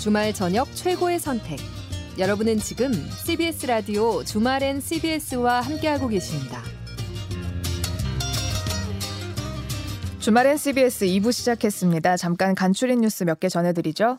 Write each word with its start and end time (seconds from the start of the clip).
주말 0.00 0.32
저녁 0.32 0.74
최고의 0.74 1.20
선택. 1.20 1.58
여러분은 2.18 2.56
지금 2.58 2.90
CBS 3.26 3.66
라디오 3.66 4.24
주말엔 4.24 4.80
CBS와 4.80 5.60
함께하고 5.60 6.08
계십니다. 6.08 6.62
주말엔 10.20 10.58
CBS 10.58 11.06
2부 11.06 11.32
시작했습니다. 11.32 12.18
잠깐 12.18 12.54
간추린 12.54 13.00
뉴스 13.00 13.24
몇 13.24 13.40
개 13.40 13.48
전해드리죠. 13.48 14.18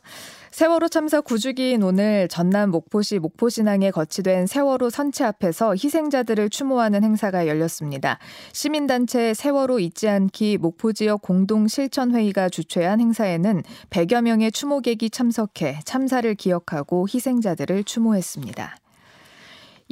세월호 0.49 0.89
참사 0.89 1.21
9주기인 1.21 1.85
오늘 1.85 2.27
전남 2.27 2.71
목포시 2.71 3.19
목포신항에 3.19 3.91
거치된 3.91 4.47
세월호 4.47 4.89
선체 4.89 5.23
앞에서 5.23 5.75
희생자들을 5.75 6.49
추모하는 6.49 7.03
행사가 7.03 7.45
열렸습니다. 7.45 8.17
시민단체 8.51 9.35
세월호 9.35 9.79
잊지 9.79 10.09
않기 10.09 10.57
목포 10.57 10.93
지역 10.93 11.21
공동실천회의가 11.21 12.49
주최한 12.49 12.99
행사에는 12.99 13.61
100여 13.91 14.23
명의 14.23 14.51
추모객이 14.51 15.11
참석해 15.11 15.81
참사를 15.85 16.33
기억하고 16.33 17.07
희생자들을 17.13 17.83
추모했습니다. 17.83 18.75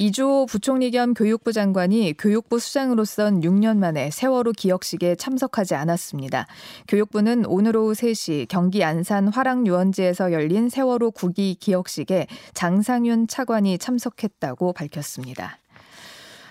이주호 0.02 0.46
부총리 0.46 0.92
겸 0.92 1.14
교육부 1.14 1.52
장관이 1.52 2.14
교육부 2.18 2.58
수장으로선 2.58 3.42
6년 3.42 3.80
만에 3.80 4.10
세월호 4.12 4.54
기억식에 4.54 5.16
참석하지 5.16 5.76
않았습니다. 5.76 6.48
교육부는 6.88 7.46
오늘 7.46 7.76
오후 7.76 7.92
3시 7.92 8.48
경기 8.48 8.82
안산 8.82 9.28
화랑 9.28 9.68
유원지에서 9.68 10.32
열린 10.32 10.70
세월호 10.70 11.12
국기 11.12 11.54
기억식에 11.56 12.28
장상윤 12.54 13.28
차관이 13.28 13.78
참석했다고 13.78 14.72
밝혔습니다. 14.72 15.58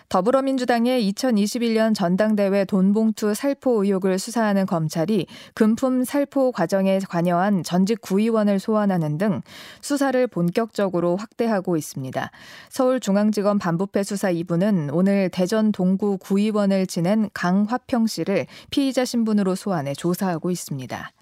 더불어민주당의 0.09 1.11
2021년 1.12 1.95
전당대회 1.95 2.65
돈봉투 2.65 3.35
살포 3.35 3.85
의혹을 3.85 4.19
수사하는 4.19 4.65
검찰이 4.65 5.27
금품 5.55 6.05
살포 6.05 6.53
과정에 6.53 6.98
관여한 7.07 7.62
전직 7.62 8.01
구의원을 8.01 8.59
소환하는 8.59 9.19
등 9.19 9.42
수사를 9.83 10.27
본격적으로 10.27 11.17
확대하고 11.17 11.77
있습니다. 11.77 12.31
서울중앙지검 12.70 13.59
반부패 13.59 14.03
수사 14.03 14.33
2부는 14.33 14.91
오늘 14.95 15.29
대전 15.29 15.73
동구 15.73 16.19
구의원을 16.19 16.86
지낸 16.86 17.29
강화평 17.34 18.06
씨를 18.06 18.47
피의자 18.70 19.05
신분으로 19.05 19.55
소환해 19.55 19.92
조사하고 19.92 20.51
있습니다. 20.51 21.12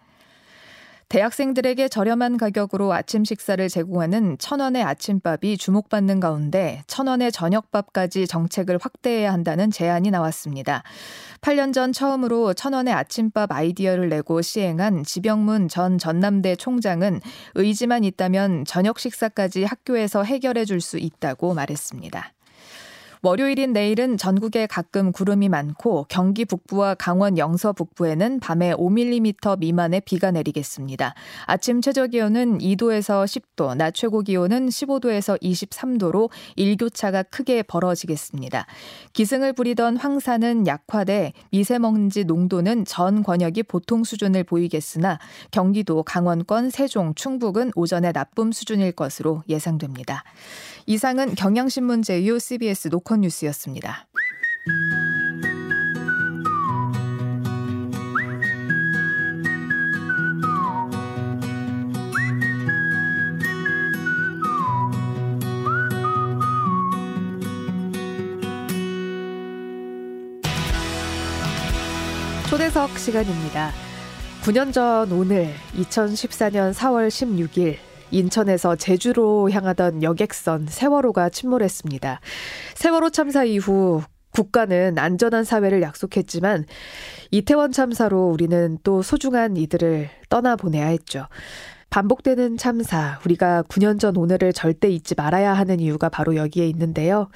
대학생들에게 1.08 1.88
저렴한 1.88 2.36
가격으로 2.36 2.92
아침 2.92 3.24
식사를 3.24 3.68
제공하는 3.68 4.38
천원의 4.38 4.82
아침밥이 4.82 5.56
주목받는 5.56 6.18
가운데 6.18 6.82
천원의 6.88 7.30
저녁밥까지 7.30 8.26
정책을 8.26 8.78
확대해야 8.80 9.32
한다는 9.32 9.70
제안이 9.70 10.10
나왔습니다. 10.10 10.82
8년 11.42 11.72
전 11.72 11.92
처음으로 11.92 12.54
천원의 12.54 12.92
아침밥 12.92 13.52
아이디어를 13.52 14.08
내고 14.08 14.42
시행한 14.42 15.04
지병문 15.04 15.68
전 15.68 15.96
전남대 15.98 16.56
총장은 16.56 17.20
의지만 17.54 18.02
있다면 18.02 18.64
저녁 18.64 18.98
식사까지 18.98 19.64
학교에서 19.64 20.22
해결해 20.24 20.64
줄 20.64 20.76
수 20.80 20.98
있다고 20.98 21.54
말했습니다. 21.54 22.35
월요일인 23.22 23.72
내일은 23.72 24.16
전국에 24.16 24.66
가끔 24.66 25.10
구름이 25.10 25.48
많고 25.48 26.06
경기 26.08 26.44
북부와 26.44 26.94
강원 26.94 27.38
영서 27.38 27.72
북부에는 27.72 28.40
밤에 28.40 28.74
5mm 28.74 29.58
미만의 29.58 30.02
비가 30.02 30.30
내리겠습니다. 30.30 31.14
아침 31.46 31.80
최저 31.80 32.06
기온은 32.06 32.58
2도에서 32.58 33.24
10도, 33.24 33.76
낮 33.76 33.94
최고 33.94 34.20
기온은 34.20 34.68
15도에서 34.68 35.40
23도로 35.40 36.30
일교차가 36.56 37.22
크게 37.24 37.62
벌어지겠습니다. 37.62 38.66
기승을 39.12 39.54
부리던 39.54 39.96
황사는 39.96 40.66
약화돼 40.66 41.32
미세먼지 41.50 42.24
농도는 42.24 42.84
전 42.84 43.22
권역이 43.22 43.64
보통 43.64 44.04
수준을 44.04 44.44
보이겠으나 44.44 45.18
경기도, 45.50 46.02
강원권, 46.02 46.70
세종, 46.70 47.14
충북은 47.14 47.72
오전에 47.74 48.12
나쁨 48.12 48.52
수준일 48.52 48.92
것으로 48.92 49.42
예상됩니다. 49.48 50.22
이상은 50.86 51.34
경향신문 51.34 52.02
제휴 52.02 52.38
CBS 52.38 52.88
노컷 53.06 53.20
뉴스였습니다. 53.20 54.06
초대석 72.50 72.98
시간입니다. 72.98 73.70
9년 74.42 74.72
전 74.72 75.10
오늘 75.12 75.54
2014년 75.76 76.72
4월 76.72 77.08
16일 77.08 77.85
인천에서 78.10 78.76
제주로 78.76 79.50
향하던 79.50 80.02
여객선 80.02 80.66
세월호가 80.68 81.28
침몰했습니다. 81.30 82.20
세월호 82.74 83.10
참사 83.10 83.44
이후 83.44 84.02
국가는 84.30 84.98
안전한 84.98 85.44
사회를 85.44 85.80
약속했지만 85.82 86.66
이태원 87.30 87.72
참사로 87.72 88.28
우리는 88.28 88.78
또 88.82 89.02
소중한 89.02 89.56
이들을 89.56 90.10
떠나보내야 90.28 90.86
했죠. 90.88 91.26
반복되는 91.96 92.58
참사, 92.58 93.18
우리가 93.24 93.62
9년 93.62 93.98
전 93.98 94.18
오늘을 94.18 94.52
절대 94.52 94.90
잊지 94.90 95.14
말아야 95.16 95.54
하는 95.54 95.80
이유가 95.80 96.10
바로 96.10 96.36
여기에 96.36 96.68
있는데요. 96.68 97.30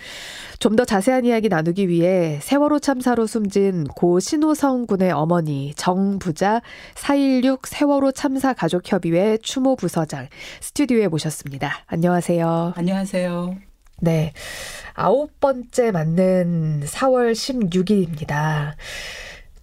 좀 0.58 0.76
더 0.76 0.84
자세한 0.84 1.24
이야기 1.24 1.48
나누기 1.48 1.88
위해 1.88 2.38
세월호 2.42 2.78
참사로 2.80 3.26
숨진 3.26 3.84
고 3.84 4.20
신호성 4.20 4.84
군의 4.84 5.12
어머니 5.12 5.72
정부자 5.76 6.60
4.16 6.94 7.60
세월호 7.68 8.12
참사 8.12 8.52
가족협의회 8.52 9.38
추모 9.38 9.76
부서장 9.76 10.28
스튜디오에 10.60 11.08
모셨습니다. 11.08 11.84
안녕하세요. 11.86 12.74
안녕하세요. 12.76 13.56
네. 14.00 14.34
아홉 14.92 15.40
번째 15.40 15.90
맞는 15.90 16.82
4월 16.84 17.32
16일입니다. 17.32 18.74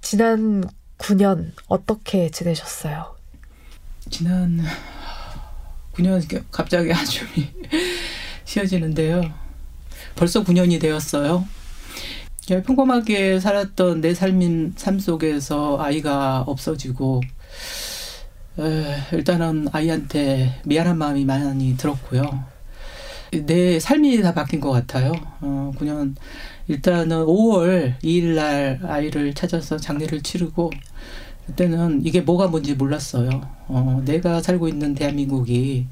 지난 0.01 0.63
9년 0.97 1.51
어떻게 1.67 2.31
지내셨어요? 2.31 3.16
지난 4.09 4.61
9년 5.93 6.43
갑자기 6.51 6.91
한숨이 6.91 7.47
쉬어지는데요. 8.45 9.21
벌써 10.15 10.43
9년이 10.43 10.79
되었어요. 10.79 11.45
평범하게 12.47 13.39
살았던 13.39 14.01
내 14.01 14.13
삶인 14.13 14.73
삶 14.77 14.99
속에서 14.99 15.77
아이가 15.81 16.41
없어지고 16.47 17.21
에, 18.59 18.97
일단은 19.11 19.67
아이한테 19.71 20.61
미안한 20.65 20.97
마음이 20.97 21.25
많이 21.25 21.75
들었고요. 21.75 22.45
내 23.45 23.79
삶이 23.79 24.21
다 24.21 24.33
바뀐 24.33 24.61
것 24.61 24.71
같아요. 24.71 25.11
어, 25.41 25.73
9년 25.77 26.15
일단은 26.67 27.25
5월 27.25 27.99
2일 27.99 28.35
날 28.35 28.79
아이를 28.83 29.33
찾아서 29.33 29.77
장례를 29.77 30.21
치르고 30.23 30.71
그때는 31.47 32.05
이게 32.05 32.21
뭐가 32.21 32.47
뭔지 32.47 32.75
몰랐어요. 32.75 33.29
어, 33.69 34.01
내가 34.05 34.41
살고 34.41 34.67
있는 34.67 34.93
대한민국이 34.93 35.87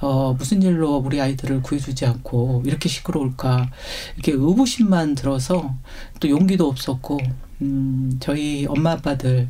어, 0.00 0.34
무슨 0.34 0.62
일로 0.62 0.96
우리 0.96 1.20
아이들을 1.20 1.62
구해주지 1.62 2.06
않고 2.06 2.62
이렇게 2.66 2.88
시끄러울까 2.88 3.70
이렇게 4.14 4.32
의구심만 4.32 5.14
들어서 5.14 5.74
또 6.20 6.28
용기도 6.28 6.68
없었고 6.68 7.18
음, 7.62 8.16
저희 8.20 8.66
엄마 8.66 8.92
아빠들 8.92 9.48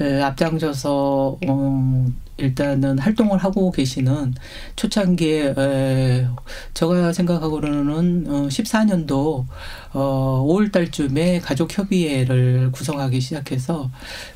에, 0.00 0.22
앞장서서 0.22 1.38
어, 1.46 2.06
일단은 2.36 2.98
활동을 2.98 3.38
하고 3.38 3.70
계시는 3.70 4.34
초창기에 4.76 5.54
에, 5.56 6.28
제가 6.74 7.12
생각하고는 7.12 8.26
어, 8.28 8.48
14년도 8.48 9.46
어, 9.92 10.44
5월 10.46 10.72
달쯤에 10.72 11.40
가족 11.40 11.76
협의회를 11.76 12.72
구성하기 12.72 13.20
시작해서 13.20 13.90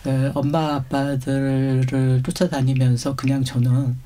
에, 0.07 0.31
엄마 0.35 0.77
아빠들을 0.77 2.23
쫓아다니면서 2.23 3.17
그냥 3.17 3.43
저는 3.43 3.97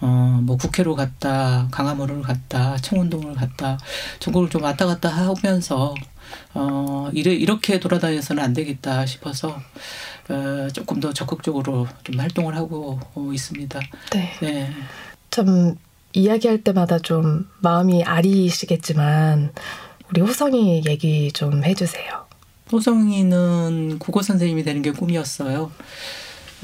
어, 0.00 0.40
뭐 0.42 0.56
국회로 0.56 0.94
갔다 0.94 1.68
강화문을 1.70 2.22
갔다 2.22 2.76
청운동을 2.76 3.34
갔다 3.34 3.78
전국을 4.18 4.50
좀 4.50 4.62
왔다 4.62 4.86
갔다 4.86 5.08
하면서 5.08 5.94
어, 6.54 7.10
이래, 7.12 7.32
이렇게 7.32 7.80
돌아다녀서는 7.80 8.42
안 8.42 8.52
되겠다 8.52 9.06
싶어서 9.06 9.60
어, 10.28 10.68
조금 10.72 11.00
더 11.00 11.12
적극적으로 11.12 11.86
좀 12.04 12.18
활동을 12.18 12.56
하고 12.56 13.00
어, 13.14 13.30
있습니다. 13.32 13.80
네. 14.12 14.32
네. 14.40 14.70
좀 15.30 15.76
이야기할 16.12 16.62
때마다 16.62 16.98
좀 16.98 17.48
마음이 17.60 18.02
아리시겠지만 18.04 19.52
우리 20.10 20.20
호성이 20.20 20.82
얘기 20.86 21.30
좀 21.32 21.64
해주세요. 21.64 22.26
호성이는 22.72 23.98
국어 23.98 24.22
선생님이 24.22 24.62
되는 24.62 24.82
게 24.82 24.90
꿈이었어요. 24.90 25.70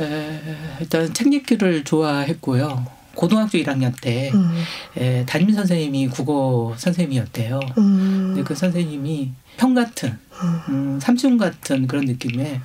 에, 0.00 0.40
일단 0.80 1.12
책 1.14 1.32
읽기를 1.32 1.84
좋아했고요. 1.84 3.03
고등학교 3.14 3.58
1학년 3.58 3.92
때 4.00 4.30
음. 4.34 4.62
에, 4.96 5.24
담임 5.26 5.52
선생님이 5.52 6.08
국어 6.08 6.74
선생님이었대요. 6.76 7.60
음. 7.78 8.32
근데 8.34 8.42
그 8.42 8.54
선생님이 8.54 9.32
형 9.56 9.74
같은 9.74 10.18
음, 10.68 10.98
삼촌 11.00 11.38
같은 11.38 11.86
그런 11.86 12.04
느낌의 12.06 12.60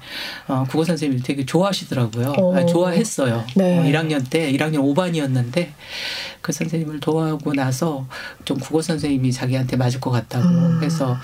어, 0.48 0.66
국어 0.69 0.84
선생님을 0.84 1.24
되게 1.24 1.46
좋아하시더라고요. 1.46 2.34
오. 2.40 2.56
아니, 2.56 2.69
좋아했어요. 2.69 3.46
네. 3.56 3.80
어, 3.80 3.84
1학년 3.84 4.28
때 4.28 4.51
1학년 4.51 4.78
5반이었는데 4.78 5.69
그 6.42 6.52
선생님을 6.52 7.00
도와하고 7.00 7.54
나서 7.54 8.07
좀 8.44 8.57
국어 8.57 8.81
선생님이 8.81 9.31
자기한테 9.31 9.78
맞을 9.78 10.00
것 10.00 10.10
같다고 10.10 10.48
음. 10.48 10.84
해서 10.84 11.18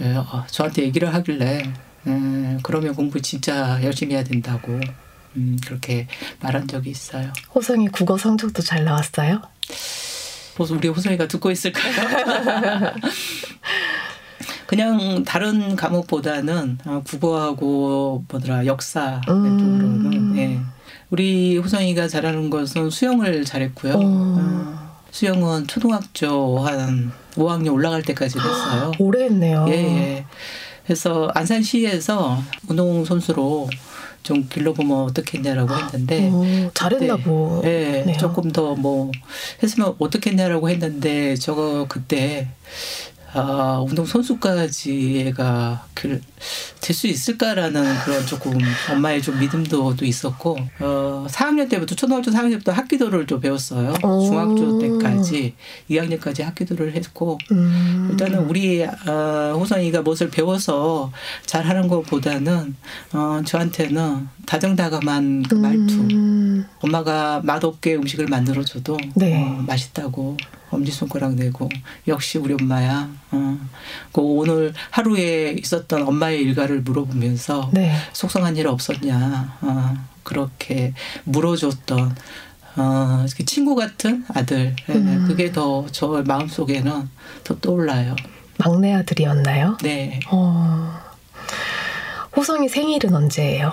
에, 0.00 0.14
어, 0.14 0.44
저한테 0.48 0.82
얘기를 0.82 1.12
하길래 1.12 1.72
에, 2.06 2.58
그러면 2.62 2.94
공부 2.94 3.20
진짜 3.20 3.80
열심히 3.82 4.14
해야 4.14 4.22
된다고 4.22 4.78
음, 5.36 5.58
그렇게 5.64 6.06
말한 6.40 6.68
적이 6.68 6.90
있어요. 6.90 7.32
호성이 7.54 7.88
국어 7.88 8.16
성적도 8.16 8.62
잘 8.62 8.84
나왔어요? 8.84 9.42
우리 10.70 10.88
호성이가 10.88 11.28
듣고 11.28 11.50
있을까요? 11.50 11.92
그냥 14.66 15.24
다른 15.24 15.76
과목보다는 15.76 16.78
어, 16.84 17.02
국어하고 17.06 18.24
뭐더라 18.28 18.66
역사 18.66 19.20
음. 19.28 19.58
쪽으로는 19.58 20.36
예. 20.36 20.60
우리 21.10 21.56
호성이가 21.56 22.08
잘하는 22.08 22.50
것은 22.50 22.90
수영을 22.90 23.44
잘했고요. 23.44 23.94
어. 23.94 24.00
어, 24.02 24.88
수영은 25.10 25.68
초등학교 25.68 26.58
한 26.60 27.12
5학년 27.34 27.72
올라갈 27.72 28.02
때까지 28.02 28.38
했어요. 28.38 28.92
오래 29.00 29.24
했네요. 29.24 29.64
예, 29.68 29.72
예. 29.72 30.26
그래서 30.84 31.30
안산시에서 31.34 32.42
운동 32.68 33.04
선수로 33.04 33.70
좀 34.28 34.46
길러보면 34.46 35.04
어떻겠냐라고 35.04 35.74
했는데 35.74 36.28
오, 36.28 36.70
잘했나 36.74 37.16
그때, 37.16 37.24
보. 37.24 37.62
예, 37.64 38.02
네요. 38.06 38.16
조금 38.18 38.52
더 38.52 38.74
뭐 38.74 39.10
했으면 39.62 39.94
어떻겠냐라고 39.98 40.68
했는데 40.68 41.34
저거 41.36 41.86
그때 41.88 42.46
아, 43.32 43.82
운동 43.86 44.04
선수까지가 44.06 45.86
될 45.94 46.20
수 46.94 47.06
있을까라는 47.06 47.98
그런 48.00 48.26
조금 48.26 48.58
엄마의 48.90 49.22
좀 49.22 49.38
믿음도 49.38 49.94
또 49.96 50.04
있었고 50.04 50.56
어, 50.80 51.26
4학년 51.28 51.68
때부터 51.68 51.94
초등학교 51.94 52.30
4학년 52.30 52.50
때부터 52.52 52.72
학기도를 52.72 53.26
좀 53.26 53.40
배웠어요. 53.40 53.94
오. 54.02 54.24
중학교 54.24 54.78
때까지 54.78 55.54
2학년까지 55.90 56.42
학기도를 56.42 56.94
했고 56.94 57.38
음. 57.52 58.08
일단은 58.10 58.40
우리 58.48 58.84
어, 58.84 59.56
호성이가 59.58 60.02
무엇을 60.02 60.30
배워서 60.30 61.12
잘하는 61.46 61.88
것보다는 61.88 62.76
어, 63.12 63.42
저한테는 63.44 64.28
다정다감한 64.46 65.44
그 65.48 65.54
말투. 65.54 65.94
음. 66.12 66.66
엄마가 66.80 67.40
맛없게 67.44 67.96
음식을 67.96 68.26
만들어줘도 68.26 68.98
네. 69.14 69.36
어, 69.36 69.62
맛있다고 69.66 70.36
엄지손가락 70.70 71.34
내고 71.34 71.68
역시 72.06 72.38
우리 72.38 72.54
엄마야. 72.54 73.08
어. 73.30 73.58
그 74.12 74.20
오늘 74.20 74.72
하루에 74.90 75.52
있었던 75.58 76.06
엄마의 76.06 76.42
일과를 76.42 76.80
물어보면서 76.82 77.70
네. 77.72 77.94
속상한 78.12 78.56
일 78.56 78.66
없었냐. 78.68 79.58
어, 79.62 79.94
그렇게 80.22 80.92
물어줬던 81.24 82.16
어, 82.76 83.26
그 83.36 83.44
친구 83.44 83.74
같은 83.74 84.24
아들. 84.34 84.76
예, 84.88 84.92
음. 84.92 85.24
그게 85.26 85.50
더 85.52 85.86
저 85.90 86.22
마음속에는 86.26 87.08
더 87.44 87.58
떠올라요. 87.60 88.14
막내 88.58 88.92
아들이었나요? 88.94 89.78
네. 89.82 90.20
어. 90.30 91.00
호성이 92.36 92.68
생일은 92.68 93.14
언제예요? 93.14 93.72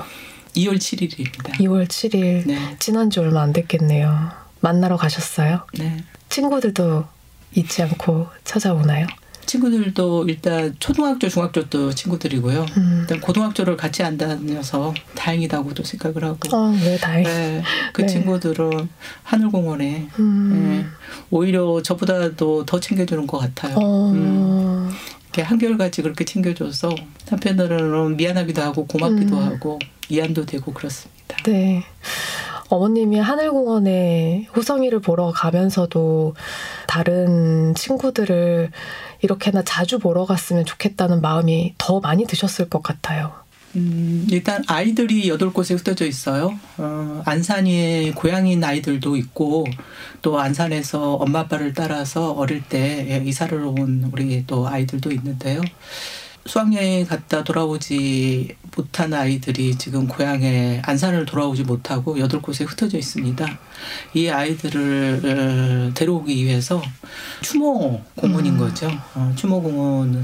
2월 0.56 0.78
7일입니다. 0.78 1.52
2월 1.60 1.88
7일. 1.88 2.48
네. 2.48 2.76
지난주 2.80 3.20
얼마 3.22 3.42
안 3.42 3.52
됐겠네요. 3.54 4.32
만나러 4.62 4.96
가셨어요? 4.98 5.68
네. 5.78 6.04
친구들도 6.36 7.06
잊지 7.54 7.82
않고 7.84 8.28
찾아오나요? 8.44 9.08
친구들도 9.46 10.26
일단 10.28 10.76
초등학교, 10.80 11.30
중학교 11.30 11.70
도 11.70 11.94
친구들이고요. 11.94 12.66
음. 12.76 12.98
일단 13.02 13.22
고등학교를 13.22 13.78
같이 13.78 14.04
안 14.04 14.18
다녀서 14.18 14.94
다행이다고도 15.16 15.86
생각을 15.86 16.26
하고. 16.26 16.40
어, 16.54 16.72
네, 16.72 16.98
다행. 16.98 17.24
네, 17.24 17.64
그 17.94 18.02
네. 18.02 18.08
친구들은 18.08 18.90
하늘공원에 19.24 20.10
음. 20.20 20.52
네, 20.84 20.86
오히려 21.32 21.82
저보다도 21.82 22.66
더 22.66 22.80
챙겨주는 22.82 23.26
것 23.28 23.38
같아요. 23.38 23.78
어. 23.78 24.12
음, 24.12 24.92
이렇게 25.28 25.42
한결같이 25.42 26.02
그렇게 26.02 26.26
챙겨줘서 26.26 26.94
한편으로는 27.30 28.18
미안하기도 28.18 28.62
하고 28.62 28.86
고맙기도 28.88 29.38
음. 29.38 29.42
하고 29.42 29.80
이안도 30.10 30.46
되고 30.48 30.74
그렇습니다. 30.74 31.38
네. 31.46 31.86
어머님이 32.70 33.20
하늘공원에 33.20 34.48
호성이를 34.56 35.00
보러 35.00 35.32
가면서도 35.32 36.36
다른 36.88 37.76
친구들을 37.76 38.72
이렇게나 39.22 39.64
자주 39.64 40.00
보러 40.00 40.26
갔으면 40.26 40.66
좋겠다는 40.66 41.22
마음이 41.22 41.76
더 41.78 42.00
많이 42.00 42.26
드셨을 42.26 42.70
것 42.70 42.82
같아요. 42.82 43.34
음, 43.76 44.26
일단 44.32 44.64
아이들이 44.68 45.28
여덟 45.28 45.52
곳에 45.52 45.74
흩어져 45.74 46.06
있어요. 46.06 46.58
어, 46.78 47.22
안산에 47.26 48.12
고향인 48.12 48.64
아이들도 48.64 49.18
있고 49.18 49.66
또 50.22 50.40
안산에서 50.40 51.16
엄마 51.16 51.42
아빠를 51.42 51.74
따라서 51.74 52.32
어릴 52.32 52.64
때 52.64 53.06
예, 53.10 53.24
이사를 53.24 53.58
온 53.66 54.10
우리 54.14 54.46
또 54.48 54.68
아이들도 54.68 55.12
있는데요. 55.12 55.62
수학여행 56.48 57.08
갔다 57.08 57.44
돌아오지 57.44 58.56
못한 58.76 59.14
아이들이 59.14 59.76
지금 59.78 60.08
고향에 60.08 60.82
안산을 60.86 61.26
돌아오지 61.26 61.64
못하고 61.64 62.20
여덟 62.20 62.42
곳에 62.42 62.64
흩어져 62.64 63.00
있습니다. 63.00 63.48
이 64.14 64.28
아이들을 64.28 65.22
어, 65.90 65.94
데려오기 65.96 66.46
위해서 66.46 66.84
추모 67.42 68.00
공원인 68.16 68.54
음. 68.54 68.58
거죠. 68.60 68.92
어, 69.16 69.34
추모 69.36 69.62
공원을 69.62 70.22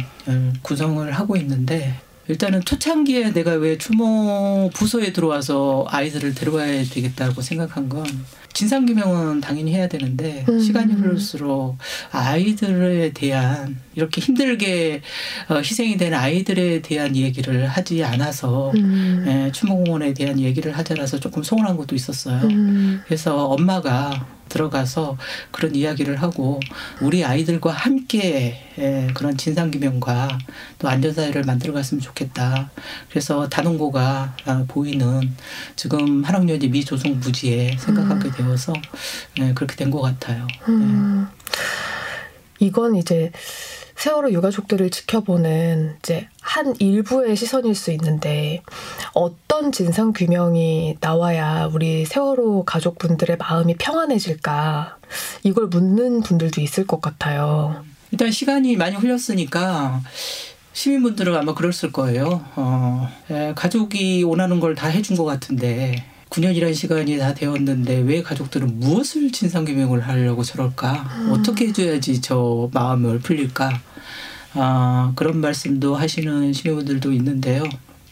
구성을 0.62 1.12
하고 1.12 1.36
있는데 1.38 2.00
일단은 2.28 2.64
초창기에 2.64 3.34
내가 3.34 3.54
왜 3.54 3.78
추모 3.78 4.70
부서에 4.74 5.12
들어와서 5.12 5.86
아이들을 5.90 6.36
데려와야 6.36 6.84
되겠다고 6.84 7.42
생각한 7.42 7.90
건 7.90 8.06
진상규명은 8.54 9.42
당연히 9.42 9.74
해야 9.74 9.88
되는데 9.88 10.46
음. 10.50 10.60
시간이 10.60 10.94
흐를수록 10.94 11.78
아이들에 12.12 13.12
대한 13.14 13.80
이렇게 13.96 14.22
힘들게 14.22 15.02
어, 15.50 15.58
희생이 15.58 15.98
된 15.98 16.14
아이들에 16.14 16.82
대한 16.82 17.16
얘기를 17.16 17.68
하지 17.68 18.04
않아서 18.04 18.72
음. 18.76 19.26
예, 19.28 19.52
추모공원에 19.52 20.14
대한 20.14 20.40
얘기를 20.40 20.78
하지 20.78 20.94
않아서 20.94 21.20
조금 21.20 21.44
서운한 21.44 21.78
것도 21.78 21.96
있었어요. 21.96 22.42
음. 22.44 23.02
그래서 23.06 23.48
엄마가 23.48 24.26
들어가서 24.52 25.18
그런 25.52 25.74
이야기를 25.76 26.22
하고 26.22 26.60
우리 27.02 27.24
아이들과 27.24 27.72
함께 27.72 28.62
예, 28.78 29.08
그런 29.14 29.38
진상규명과 29.38 30.38
또 30.78 30.90
안전사회를 30.90 31.44
만들어갔으면 31.44 32.02
좋겠다. 32.02 32.70
그래서 33.10 33.48
단원고가 33.48 34.36
아, 34.46 34.66
보이는 34.68 35.36
지금 35.76 36.24
한 36.24 36.36
학년이 36.36 36.68
미조성 36.68 37.20
부지에 37.22 37.78
생각하게 37.78 38.32
되어서 38.32 38.74
예, 39.40 39.54
그렇게 39.54 39.76
된 39.76 39.92
것 39.92 40.00
같아요. 40.02 40.48
음. 40.70 41.28
이건 42.60 42.96
이제 42.96 43.32
세월호 44.02 44.32
유가족들을 44.32 44.90
지켜보는 44.90 45.98
이제 46.00 46.28
한 46.42 46.74
일부의 46.80 47.36
시선일 47.36 47.76
수 47.76 47.92
있는데 47.92 48.64
어떤 49.14 49.72
진상 49.72 50.12
규명이 50.12 50.98
나와야 51.00 51.70
우리 51.72 52.08
세월호 52.08 52.64
가족분들의 52.66 53.38
마음이 53.38 53.76
평안해질까 53.76 54.98
이걸 55.44 55.68
묻는 55.68 56.22
분들도 56.22 56.62
있을 56.62 56.88
것 56.88 57.00
같아요. 57.00 57.86
일단 58.10 58.32
시간이 58.32 58.76
많이 58.76 58.96
흘렸으니까 58.96 60.02
시민분들은 60.74 61.36
아마 61.36 61.54
그랬을 61.54 61.92
거예요. 61.92 62.44
어, 62.56 63.08
에, 63.30 63.54
가족이 63.56 64.24
원하는 64.24 64.60
걸 64.60 64.74
다 64.74 64.88
해준 64.88 65.16
것 65.16 65.26
같은데 65.26 66.04
9년이라는 66.32 66.74
시간이 66.74 67.20
다 67.20 67.36
되었는데 67.36 68.00
왜 68.00 68.24
가족들은 68.24 68.80
무엇을 68.80 69.32
진상규명을 69.32 70.00
하려고 70.08 70.42
저럴까? 70.44 71.28
어떻게 71.30 71.68
해줘야지 71.68 72.20
저 72.22 72.68
마음을 72.74 73.20
풀릴까? 73.20 73.91
아, 74.54 75.12
그런 75.16 75.38
말씀도 75.40 75.96
하시는 75.96 76.54
시민분들도 76.54 77.12
있는데요. 77.14 77.64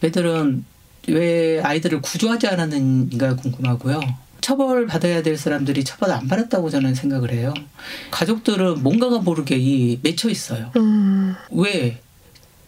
애들은 0.02 0.64
왜 1.08 1.60
아이들을 1.60 2.00
구조하지 2.00 2.46
않았는가 2.48 3.36
궁금하고요. 3.36 4.00
처벌 4.40 4.86
받아야 4.86 5.22
될 5.22 5.36
사람들이 5.36 5.84
처벌 5.84 6.12
안 6.12 6.26
받았다고 6.26 6.70
저는 6.70 6.94
생각을 6.94 7.32
해요. 7.32 7.52
가족들은 8.10 8.82
뭔가가 8.82 9.18
모르게 9.18 9.56
이 9.58 9.98
맺혀 10.02 10.30
있어요. 10.30 10.70
음, 10.76 11.34
왜? 11.50 12.00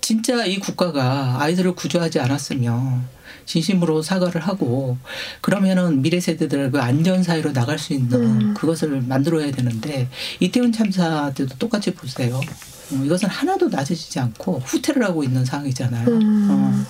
진짜 0.00 0.44
이 0.44 0.58
국가가 0.58 1.40
아이들을 1.40 1.74
구조하지 1.74 2.20
않았으면 2.20 3.06
진심으로 3.46 4.02
사과를 4.02 4.40
하고 4.42 4.98
그러면은 5.40 6.02
미래 6.02 6.20
세대들 6.20 6.70
그 6.70 6.80
안전 6.80 7.22
사회로 7.22 7.52
나갈 7.52 7.78
수 7.78 7.92
있는 7.92 8.20
음. 8.20 8.54
그것을 8.54 9.00
만들어야 9.02 9.50
되는데 9.50 10.08
이태원 10.40 10.72
참사 10.72 11.32
때도 11.34 11.56
똑같이 11.58 11.92
보세요. 11.94 12.40
어, 12.92 13.04
이것은 13.04 13.28
하나도 13.28 13.68
낮아지지 13.68 14.20
않고 14.20 14.60
후퇴를 14.64 15.02
하고 15.04 15.24
있는 15.24 15.44
상황이잖아요. 15.44 16.08
음. 16.08 16.48
어, 16.50 16.84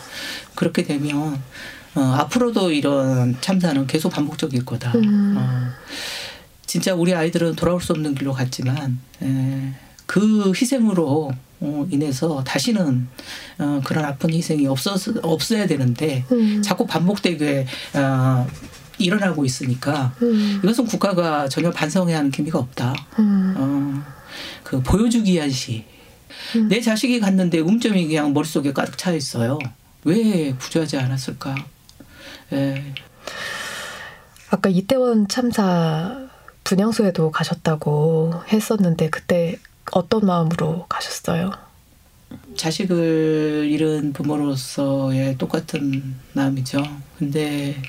그렇게 0.55 0.85
되면 0.85 1.41
어, 1.95 2.01
앞으로도 2.01 2.73
이런 2.73 3.37
참사는 3.41 3.87
계속 3.87 4.11
반복적일 4.11 4.65
거다. 4.65 4.93
음. 4.95 5.35
어, 5.37 5.69
진짜 6.67 6.95
우리 6.95 7.15
아이들은 7.15 7.57
돌아올 7.57 7.81
수 7.81 7.93
없는 7.93 8.15
길로 8.15 8.33
갔지만 8.33 8.99
에, 9.23 9.75
그 10.07 10.53
희생으로 10.55 11.33
어, 11.61 11.87
인해서 11.91 12.43
다시는 12.45 13.09
어, 13.59 13.81
그런 13.85 14.05
아픈 14.05 14.33
희생이 14.33 14.67
없었 14.67 15.17
없어야 15.23 15.67
되는데 15.67 16.25
음. 16.33 16.63
자꾸 16.63 16.87
반복되게 16.87 17.67
어, 17.95 18.47
일어나고 18.99 19.45
있으니까 19.45 20.15
음. 20.23 20.61
이것은 20.63 20.87
국가가 20.87 21.49
전혀 21.49 21.71
반성해야 21.71 22.19
하는 22.19 22.31
기미가 22.31 22.59
없다. 22.59 22.95
음. 23.19 23.55
어, 23.57 24.22
그 24.63 24.83
보여주기 24.83 25.51
시. 25.51 25.85
음. 26.57 26.69
내 26.69 26.81
자식이 26.81 27.21
갔는데 27.21 27.61
음점이 27.61 28.07
그냥 28.07 28.33
머릿속에 28.33 28.73
가득 28.73 28.97
차 28.97 29.13
있어요. 29.13 29.59
왜 30.05 30.53
구조하지 30.53 30.97
않았을까? 30.99 31.55
예. 32.53 32.95
아까 34.51 34.69
이태원 34.69 35.29
참사 35.29 36.29
분향소에도 36.65 37.31
가셨다고 37.31 38.43
했었는데 38.53 39.11
그때 39.11 39.59
어떤 39.93 40.27
마음으로 40.27 40.87
가셨어요? 40.89 41.53
자식을 42.57 43.69
잃은 43.71 44.13
부모로서의 44.13 45.39
똑같은 45.39 46.17
마음이죠. 46.33 46.83
근데 47.19 47.81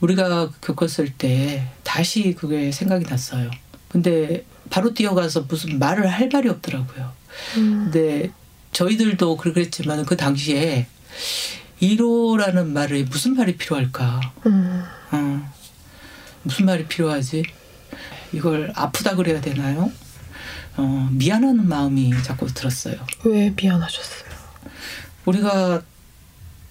우리가 0.00 0.50
겪었을 0.60 1.12
때 1.16 1.68
다시 1.84 2.34
그게 2.34 2.70
생각이 2.72 3.04
났어요. 3.06 3.50
근데 3.88 4.44
바로 4.70 4.94
뛰어가서 4.94 5.42
무슨 5.48 5.78
말을 5.78 6.06
할 6.06 6.28
말이 6.32 6.48
없더라고요. 6.48 7.12
음. 7.56 7.90
근데 7.90 8.30
저희들도 8.72 9.36
그랬지만 9.36 10.04
그 10.04 10.16
당시에 10.16 10.86
1호라는 11.80 12.68
말이 12.68 13.04
무슨 13.04 13.34
말이 13.34 13.56
필요할까? 13.56 14.20
음. 14.46 14.84
어, 15.12 15.52
무슨 16.42 16.66
말이 16.66 16.86
필요하지? 16.86 17.44
이걸 18.32 18.72
아프다 18.74 19.16
그래야 19.16 19.40
되나요? 19.40 19.90
어, 20.76 21.08
미안한 21.12 21.68
마음이 21.68 22.12
자꾸 22.22 22.46
들었어요. 22.52 22.96
왜 23.24 23.52
미안하셨어요? 23.56 24.28
우리가 25.24 25.82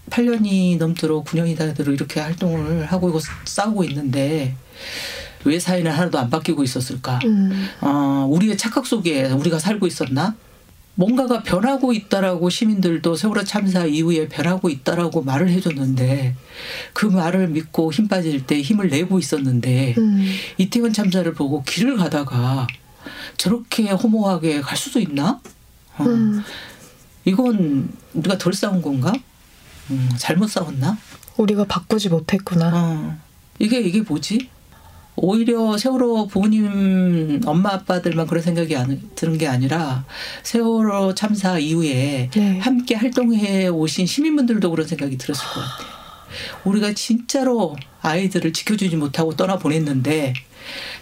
8년이 0.10 0.78
넘도록 0.78 1.26
9년이 1.26 1.58
다도록 1.58 1.94
이렇게 1.94 2.20
활동을 2.20 2.86
하고 2.86 3.10
이거 3.10 3.20
싸우고 3.46 3.84
있는데 3.86 4.56
왜 5.48 5.60
사회는 5.60 5.90
하나도 5.92 6.20
안 6.20 6.30
바뀌고 6.30 6.64
있었을까? 6.64 7.20
음. 7.24 7.70
어, 7.82 8.28
우리의 8.30 8.58
착각 8.58 8.86
속에 8.86 9.26
우리가 9.32 9.60
살고 9.60 9.88
있었나? 9.88 10.36
뭔가가 10.96 11.44
변하고 11.44 11.94
있다라고 11.94 12.50
시민들도 12.50 13.16
세월호 13.16 13.44
참사 13.44 13.86
이후에 13.86 14.28
변하고 14.28 14.68
있다라고 14.70 15.22
말을 15.22 15.50
해줬는데 15.50 16.36
그 16.94 17.06
말을 17.06 17.50
믿고 17.50 17.94
힘 17.94 18.08
빠질 18.08 18.46
때 18.46 18.60
힘을 18.62 18.90
내고 18.90 19.20
있었는데 19.20 19.96
음. 19.98 20.28
이태원 20.58 20.92
참사를 20.92 21.32
보고 21.36 21.64
길을 21.64 21.98
가다가 21.98 22.68
저렇게 23.38 23.90
허무하게 23.90 24.62
갈 24.62 24.76
수도 24.76 25.00
있나? 25.00 25.40
어, 25.98 26.04
음. 26.04 26.44
이건 27.26 27.90
우리가 28.14 28.38
덜 28.38 28.54
싸운 28.54 28.82
건가? 28.82 29.14
음, 29.92 30.10
잘못 30.18 30.50
싸웠나? 30.50 30.98
우리가 31.38 31.66
바꾸지 31.66 32.10
못했구나. 32.10 32.72
어, 32.74 33.18
이게 33.60 33.80
이게 33.80 34.02
뭐지? 34.02 34.50
오히려 35.20 35.78
세월호 35.78 36.28
부모님 36.28 37.42
엄마 37.46 37.74
아빠들만 37.74 38.28
그런 38.28 38.44
생각이 38.44 38.76
안, 38.76 39.02
드는 39.16 39.38
게 39.40 39.48
아니라 39.48 40.06
세월호 40.44 41.16
참사 41.16 41.58
이후에 41.58 42.30
네. 42.34 42.60
함께 42.60 42.94
활동해 42.96 43.68
오신 43.68 44.06
시민분들도 44.06 44.70
그런 44.70 44.88
생각이 44.88 45.18
들었을 45.18 45.44
것 45.44 45.54
같아요. 45.62 45.98
우리가 46.66 46.94
진짜로 46.94 47.76
아이들을 48.02 48.54
지켜주지 48.54 48.96
못하고 48.98 49.36
떠나 49.36 49.58
보냈는데 49.58 50.34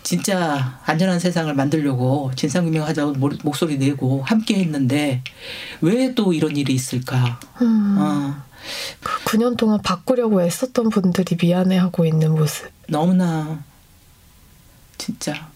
진짜 0.04 0.80
안전한 0.86 1.20
세상을 1.20 1.54
만들려고 1.54 2.32
진상규명하자고 2.36 3.14
모- 3.14 3.32
목소리 3.44 3.78
내고 3.78 4.22
함께 4.24 4.56
했는데 4.60 5.24
왜 5.82 6.14
또 6.16 6.32
이런 6.32 6.56
일이 6.56 6.74
있을까? 6.74 7.40
음. 7.62 7.96
어, 7.98 8.36
그 9.02 9.24
9년 9.38 9.58
동안 9.58 9.82
바꾸려고 9.82 10.42
애썼던 10.42 10.90
분들이 10.90 11.36
미안해하고 11.42 12.06
있는 12.06 12.32
모습. 12.36 12.70
너무나 12.88 13.64
진짜 14.98 15.50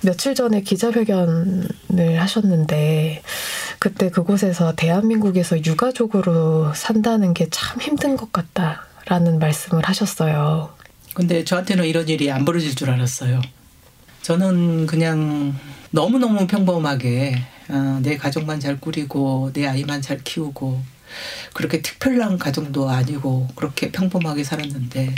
며칠 0.00 0.34
전에 0.34 0.60
기자회견을 0.62 2.20
하셨는데 2.20 3.22
그때 3.78 4.10
그곳에서 4.10 4.74
대한민국에서 4.74 5.64
유가족으로 5.64 6.72
산다는 6.74 7.34
게 7.34 7.48
참 7.50 7.80
힘든 7.80 8.16
것 8.16 8.32
같다라는 8.32 9.38
말씀을 9.38 9.84
하셨어요. 9.84 10.74
근데 11.14 11.42
저한테는 11.44 11.84
이런 11.86 12.08
일이 12.08 12.30
안 12.30 12.44
벌어질 12.44 12.74
줄 12.74 12.90
알았어요. 12.90 13.40
저는 14.22 14.86
그냥 14.86 15.56
너무너무 15.90 16.46
평범하게 16.46 17.42
어, 17.70 17.98
내 18.02 18.16
가족만 18.16 18.60
잘 18.60 18.78
꾸리고 18.78 19.50
내 19.52 19.66
아이만 19.66 20.00
잘 20.02 20.18
키우고 20.22 20.80
그렇게 21.54 21.82
특별한 21.82 22.38
가정도 22.38 22.88
아니고 22.88 23.48
그렇게 23.54 23.90
평범하게 23.90 24.44
살았는데 24.44 25.14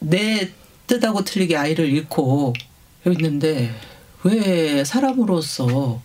내 0.00 0.50
뜻하고 0.86 1.24
틀리게 1.24 1.56
아이를 1.56 1.88
잃고 1.88 2.52
있는데 3.06 3.72
왜 4.24 4.84
사람으로서 4.84 6.02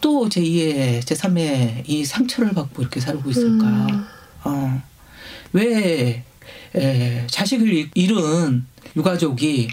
또 0.00 0.28
제2의 0.28 1.00
제3의 1.02 1.84
이 1.88 2.04
상처를 2.04 2.52
받고 2.52 2.82
이렇게 2.82 3.00
살고 3.00 3.30
있을까? 3.30 3.66
음. 3.66 4.04
어, 4.44 4.82
왜 5.52 6.24
에, 6.76 7.26
자식을 7.28 7.68
잃- 7.72 7.90
잃은 7.94 8.66
유가족이 8.96 9.68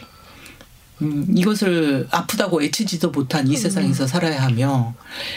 음, 1.02 1.26
이것을 1.36 2.08
아프다고 2.12 2.62
애치지도 2.62 3.10
못한 3.10 3.48
이 3.48 3.58
세상에서 3.58 4.06
살아야 4.06 4.44
하며 4.44 4.94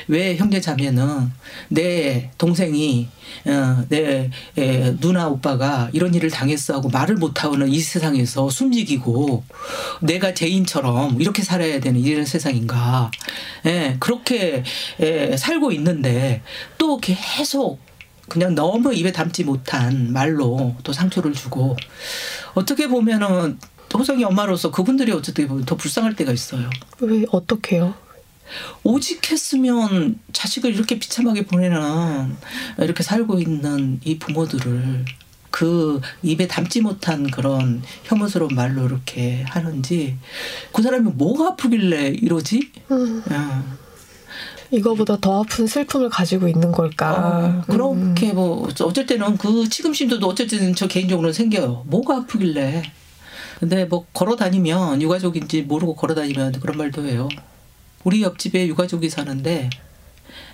왜 0.09 0.37
형제 0.37 0.61
자매는 0.61 1.31
내 1.69 2.31
동생이 2.37 3.09
어, 3.47 3.85
내 3.89 4.31
에, 4.59 4.97
누나 5.01 5.29
오빠가 5.29 5.89
이런 5.93 6.15
일을 6.15 6.31
당했어 6.31 6.75
하고 6.75 6.91
말을 6.91 7.17
못하는 7.17 7.69
이 7.69 7.81
세상에서 7.81 8.51
숨지기고 8.51 9.45
내가 10.01 10.35
죄인처럼 10.35 11.21
이렇게 11.21 11.43
살아야 11.43 11.81
되는 11.81 12.01
이런 12.01 12.27
세상인가? 12.27 13.11
예, 13.65 13.97
그렇게 14.01 14.63
에, 15.01 15.37
살고 15.37 15.73
있는데 15.73 16.43
또 16.77 16.99
계속 16.99 17.81
그냥 18.29 18.55
너무 18.55 18.95
입에 18.95 19.13
담지 19.13 19.45
못한 19.45 20.13
말로 20.13 20.75
또 20.83 20.93
상처를 20.93 21.33
주고 21.33 21.77
어떻게 22.55 22.89
보면은 22.89 23.59
호성이 23.93 24.25
엄마로서 24.25 24.71
그분들이 24.71 25.13
어쨌든 25.13 25.49
보면 25.49 25.65
더 25.65 25.77
불쌍할 25.77 26.17
때가 26.17 26.33
있어요. 26.33 26.69
왜 27.01 27.25
어떻게요? 27.31 27.95
오직 28.83 29.31
했으면 29.31 30.19
자식을 30.33 30.75
이렇게 30.75 30.99
비참하게 30.99 31.47
보내는 31.47 32.37
이렇게 32.79 33.03
살고 33.03 33.39
있는 33.39 34.01
이 34.05 34.19
부모들을 34.19 35.05
그 35.51 36.01
입에 36.23 36.49
담지 36.49 36.81
못한 36.81 37.31
그런 37.31 37.83
혐오스러운 38.05 38.55
말로 38.55 38.85
이렇게 38.87 39.45
하는지 39.49 40.17
그 40.73 40.83
사람이 40.83 41.13
뭐가 41.13 41.53
아프길래 41.53 42.09
이러지? 42.09 42.73
음, 42.91 43.23
야. 43.33 43.65
이거보다 44.73 45.17
더 45.21 45.43
아픈 45.43 45.69
슬픔을 45.69 46.09
가지고 46.09 46.49
있는 46.49 46.73
걸까? 46.73 47.13
어, 47.13 47.63
그렇게 47.71 48.33
뭐 48.33 48.69
어쩔 48.81 49.07
때는 49.07 49.37
그 49.39 49.69
치금심도 49.69 50.27
어쨌든 50.27 50.75
저 50.75 50.89
개인적으로 50.89 51.33
생겨요. 51.33 51.85
뭐가 51.87 52.17
아프길래. 52.17 52.83
근데 53.65 53.87
뭐 53.87 54.05
걸어 54.13 54.37
다니면 54.37 55.01
유가족인지 55.01 55.63
모르고 55.63 55.97
걸어 55.97 56.15
다니면 56.15 56.53
그런 56.61 56.77
말도 56.77 57.07
해요. 57.07 57.31
우리 58.05 58.23
옆집에 58.23 58.67
유가족이 58.67 59.09
사는데 59.09 59.71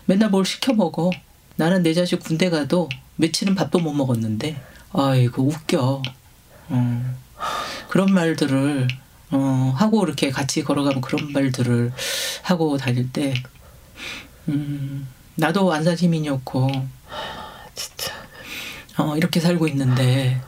맨날 0.05 0.31
뭘 0.31 0.45
시켜 0.45 0.73
먹어. 0.73 1.11
나는 1.57 1.83
내 1.83 1.93
자식 1.93 2.21
군대 2.21 2.51
가도 2.51 2.89
며칠은 3.17 3.57
밥도 3.57 3.81
못 3.81 3.95
먹었는데 3.95 4.63
아이고 4.93 5.43
웃겨. 5.43 6.03
어. 6.69 7.17
그런 7.89 8.15
말들을 8.15 8.87
어, 9.33 9.73
하고 9.75 10.05
이렇게 10.05 10.31
같이 10.31 10.63
걸어가면 10.63 11.01
그런 11.01 11.33
말들을 11.33 11.93
하고 12.43 12.77
다닐 12.77 13.11
때 13.11 13.35
음, 14.47 15.09
나도 15.35 15.73
안산 15.73 15.97
시민이었고 15.97 16.71
진짜. 17.75 18.15
어, 18.99 19.17
이렇게 19.17 19.41
살고 19.41 19.67
있는데 19.67 20.41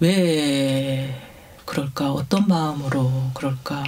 왜 0.00 1.27
그럴까? 1.68 2.12
어떤 2.12 2.48
마음으로 2.48 3.30
그럴까? 3.34 3.84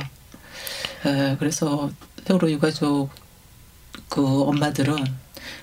에, 1.06 1.36
그래서 1.38 1.90
세월호 2.26 2.50
유가족 2.50 3.10
그 4.10 4.42
엄마들은 4.42 5.02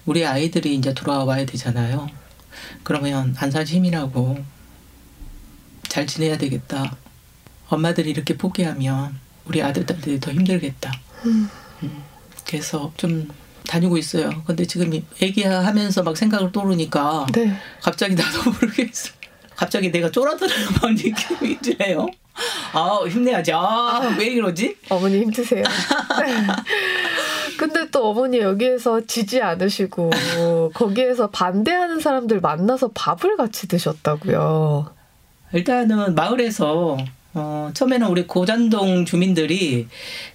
우리 0.05 0.25
아이들이 0.25 0.75
이제 0.75 0.95
돌아와야 0.95 1.45
되잖아요. 1.45 2.09
그러면 2.83 3.35
안산 3.37 3.65
시민하고 3.65 4.43
잘 5.87 6.07
지내야 6.07 6.39
되겠다. 6.39 6.97
엄마들이 7.69 8.09
이렇게 8.09 8.35
포기하면 8.35 9.19
우리 9.45 9.61
아들들이 9.61 10.19
더 10.19 10.31
힘들겠다. 10.31 10.91
음. 11.25 11.49
그래서 12.47 12.91
좀 12.97 13.29
다니고 13.67 13.97
있어요. 13.97 14.43
근데 14.45 14.65
지금 14.65 14.91
얘기하면서 15.21 16.01
막 16.01 16.17
생각을 16.17 16.51
떠오르니까 16.51 17.27
네. 17.33 17.55
갑자기 17.81 18.15
나도 18.15 18.49
모르겠어. 18.49 19.16
갑자기 19.57 19.91
내가 19.91 20.09
쫄아드는 20.09 20.55
막 20.81 20.91
느낌이 20.93 21.57
드네요. 21.61 22.07
아 22.73 22.99
힘내야지. 23.09 23.51
아왜 23.51 24.35
그러지? 24.35 24.77
어머니 24.89 25.19
힘드세요. 25.21 25.63
근데 27.57 27.89
또 27.89 28.09
어머니 28.09 28.39
여기에서 28.39 29.01
지지 29.05 29.41
않으시고 29.41 30.11
거기에서 30.73 31.29
반대하는 31.31 31.99
사람들 31.99 32.39
만나서 32.39 32.91
밥을 32.93 33.35
같이 33.37 33.67
드셨다고요. 33.67 34.93
일단은 35.53 36.13
마을에서 36.13 36.97
어, 37.33 37.71
처음에는 37.73 38.07
우리 38.07 38.25
고잔동 38.27 39.05
주민들이 39.05 39.87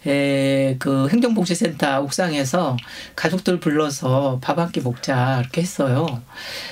에, 0.07 0.76
그 0.79 1.09
행정복지센터 1.09 2.00
옥상에서 2.02 2.76
가족들 3.17 3.61
불러서 3.61 4.38
밥 4.43 4.59
한 4.59 4.71
끼 4.73 4.81
먹자 4.81 5.41
이렇게 5.41 5.61
했어요. 5.62 6.23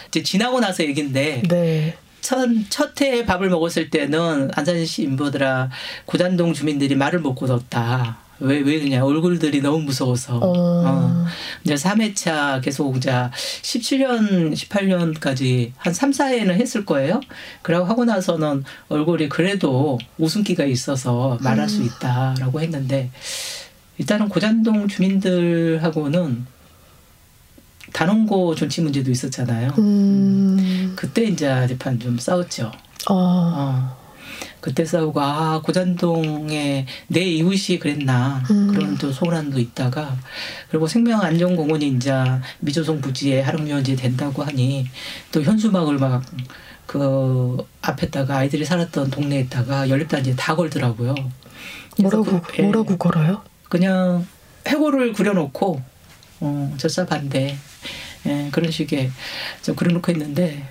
이제 0.08 0.22
지나고 0.22 0.60
나서 0.60 0.82
얘긴데 0.84 1.42
네. 1.48 1.96
첫, 2.30 2.94
첫해 2.96 3.26
밥을 3.26 3.48
먹었을 3.48 3.90
때는 3.90 4.50
안산시 4.54 5.02
인부들아 5.02 5.68
고잔동 6.04 6.54
주민들이 6.54 6.94
말을 6.94 7.18
못 7.18 7.34
굳었다. 7.34 8.18
왜, 8.38 8.60
왜 8.60 8.78
그냥 8.78 9.04
얼굴들이 9.04 9.60
너무 9.60 9.80
무서워서. 9.80 10.36
어. 10.36 10.52
어. 10.56 11.26
이제 11.64 11.74
3회차 11.74 12.62
계속 12.62 12.96
이제 12.96 13.10
17년, 13.10 14.52
18년까지 14.54 15.72
한 15.76 15.92
3, 15.92 16.12
4회는 16.12 16.52
했을 16.52 16.84
거예요. 16.84 17.20
그러고 17.62 17.86
하고 17.86 18.04
나서는 18.04 18.62
얼굴이 18.88 19.28
그래도 19.28 19.98
웃음기가 20.16 20.64
있어서 20.64 21.36
말할 21.42 21.68
수 21.68 21.82
있다라고 21.82 22.60
했는데 22.60 23.10
일단은 23.98 24.28
고잔동 24.28 24.86
주민들하고는 24.86 26.46
단원고 27.92 28.54
존치 28.54 28.80
문제도 28.80 29.10
있었잖아요. 29.10 29.72
음. 29.78 30.92
그때 30.96 31.24
이제 31.24 31.66
재판 31.68 31.98
좀 31.98 32.18
싸웠죠. 32.18 32.66
어. 33.08 33.14
어. 33.14 34.00
그때 34.60 34.84
싸우고 34.84 35.18
아 35.20 35.60
고잔동에 35.62 36.86
내 37.08 37.20
이웃이 37.22 37.78
그랬나 37.78 38.42
음. 38.50 38.68
그런 38.68 38.98
또 38.98 39.10
소란도 39.10 39.58
있다가 39.58 40.16
그리고 40.70 40.86
생명안전공원이 40.86 41.88
이제 41.88 42.12
미조성 42.60 43.00
부지에 43.00 43.40
하릉유원지 43.40 43.96
된다고 43.96 44.42
하니 44.42 44.86
또 45.32 45.42
현수막을 45.42 45.98
막 45.98 46.22
그 46.90 47.56
앞에다가 47.82 48.38
아이들이 48.38 48.64
살았던 48.64 49.10
동네에다가 49.10 49.88
연립단지에 49.88 50.34
다 50.34 50.56
걸더라고요. 50.56 51.14
뭐라고 52.00 52.24
그- 52.24 52.40
예. 52.58 52.62
뭐라고 52.62 52.96
걸어요? 52.98 53.42
그냥 53.68 54.26
해고를 54.66 55.12
그려놓고 55.12 55.80
어, 56.40 56.74
절사 56.78 57.06
반대 57.06 57.56
예, 58.26 58.48
그런 58.52 58.70
식의 58.70 59.10
좀 59.62 59.74
그려놓고 59.74 60.12
했는데 60.12 60.62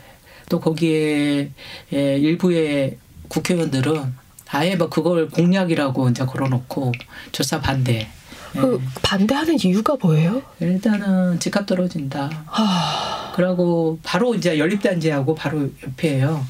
또 0.50 0.60
거기에 0.60 1.52
예, 1.94 2.18
일부의 2.18 2.98
국회의원들은 3.28 4.14
아예 4.52 4.76
뭐 4.76 4.90
그걸 4.90 5.30
공약이라고 5.30 6.10
이제 6.10 6.26
걸어놓고 6.26 6.92
절사 7.32 7.62
반대. 7.62 8.10
예. 8.56 8.60
그 8.60 8.82
반대하는 9.04 9.58
이유가 9.64 9.96
뭐예요? 10.02 10.42
일단은 10.60 11.40
집값 11.40 11.68
떨어진다. 11.68 12.30
하. 12.48 13.32
그러고 13.36 14.00
바로 14.04 14.34
이제 14.34 14.58
연립단지하고 14.58 15.36
바로 15.36 15.70
옆이에요. 15.84 16.46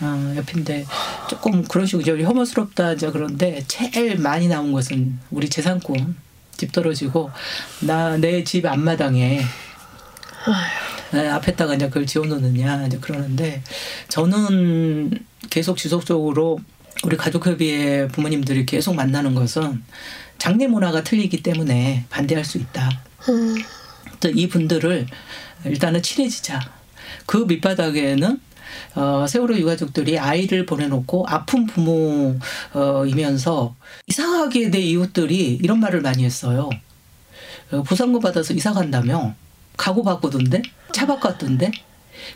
어, 0.00 0.34
옆인데 0.36 0.86
조금 1.28 1.64
그런 1.64 1.86
식으로 1.86 2.22
혐오스럽다 2.22 2.92
이제 2.92 3.10
그런데 3.10 3.64
제일 3.66 4.18
많이 4.18 4.46
나온 4.46 4.70
것은 4.70 5.18
우리 5.30 5.48
재산권 5.48 6.14
집 6.58 6.72
떨어지고 6.72 7.30
나 7.80 8.18
내 8.18 8.44
집 8.44 8.66
앞마당에 8.66 9.40
네, 11.12 11.28
앞에다가 11.28 11.74
이제 11.74 11.88
그걸 11.88 12.06
지어놓느냐 12.06 12.86
이제 12.86 12.98
그러는데 12.98 13.62
저는 14.08 15.10
계속 15.48 15.78
지속적으로 15.78 16.58
우리 17.04 17.16
가족협의회 17.16 18.08
부모님들이 18.08 18.66
계속 18.66 18.94
만나는 18.94 19.34
것은 19.34 19.82
장례 20.38 20.66
문화가 20.66 21.02
틀리기 21.02 21.42
때문에 21.42 22.04
반대할 22.10 22.44
수 22.44 22.58
있다. 22.58 22.90
음. 23.28 23.56
또 24.20 24.28
이분들을 24.28 25.06
일단은 25.64 26.02
친해지자. 26.02 26.60
그 27.26 27.38
밑바닥에는 27.38 28.40
어, 28.94 29.26
세월호 29.28 29.56
유가족들이 29.58 30.18
아이를 30.18 30.66
보내놓고 30.66 31.26
아픈 31.28 31.66
부모이면서 32.74 33.74
이상하게 34.06 34.70
내 34.70 34.78
이웃들이 34.80 35.58
이런 35.62 35.80
말을 35.80 36.00
많이 36.00 36.24
했어요. 36.24 36.68
어, 37.72 37.82
보상금 37.82 38.20
받아서 38.20 38.54
이사 38.54 38.72
간다며 38.72 39.34
가구 39.76 40.02
바꾸던데 40.02 40.62
차 40.92 41.06
바꿨던데 41.06 41.70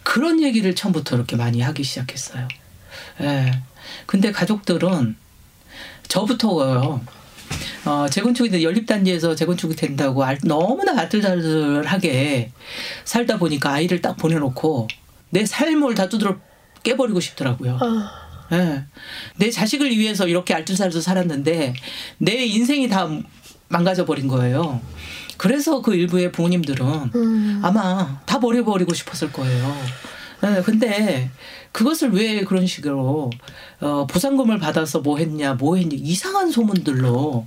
그런 0.03 0.43
얘기를 0.43 0.75
처음부터 0.75 1.17
이렇게 1.17 1.37
많이 1.37 1.61
하기 1.61 1.83
시작했어요. 1.83 2.47
예. 3.23 3.61
근데 4.07 4.31
가족들은 4.31 5.17
저부터요. 6.09 7.01
어, 7.85 8.07
재건축이 8.09 8.63
연립단지에서 8.65 9.35
재건축이 9.35 9.75
된다고 9.77 10.23
알- 10.25 10.39
너무나 10.45 10.93
아들아들하게 11.01 12.53
살다 13.05 13.39
보니까 13.39 13.73
아이를 13.73 14.01
딱 14.01 14.17
보내놓고 14.17 14.89
내 15.33 15.47
삶을 15.47 15.95
다 15.95 16.09
두드러 16.09 16.37
깨버리고 16.83 17.21
싶더라고요. 17.21 17.79
아. 17.81 18.11
예. 18.53 18.85
내 19.37 19.51
자식을 19.51 19.91
위해서 19.91 20.29
이렇게 20.29 20.53
알뜰살뜰 20.53 21.01
살았는데 21.01 21.73
내 22.19 22.45
인생이 22.45 22.89
다 22.89 23.09
망가져 23.69 24.05
버린 24.05 24.29
거예요. 24.29 24.81
그래서 25.39 25.81
그 25.81 25.95
일부의 25.95 26.33
부모님들은 26.33 26.87
음. 27.15 27.61
아마 27.65 28.21
다 28.27 28.39
버려버리고 28.39 28.93
싶었을 28.93 29.33
거예요. 29.33 29.75
예, 30.45 30.61
근데 30.63 31.31
그것을 31.71 32.13
왜 32.13 32.45
그런 32.45 32.67
식으로 32.67 33.31
어, 33.81 34.07
보상금을 34.07 34.59
받아서 34.59 35.01
뭐 35.01 35.17
했냐, 35.17 35.55
뭐 35.55 35.77
했냐 35.77 35.97
이상한 35.99 36.51
소문들로 36.51 37.47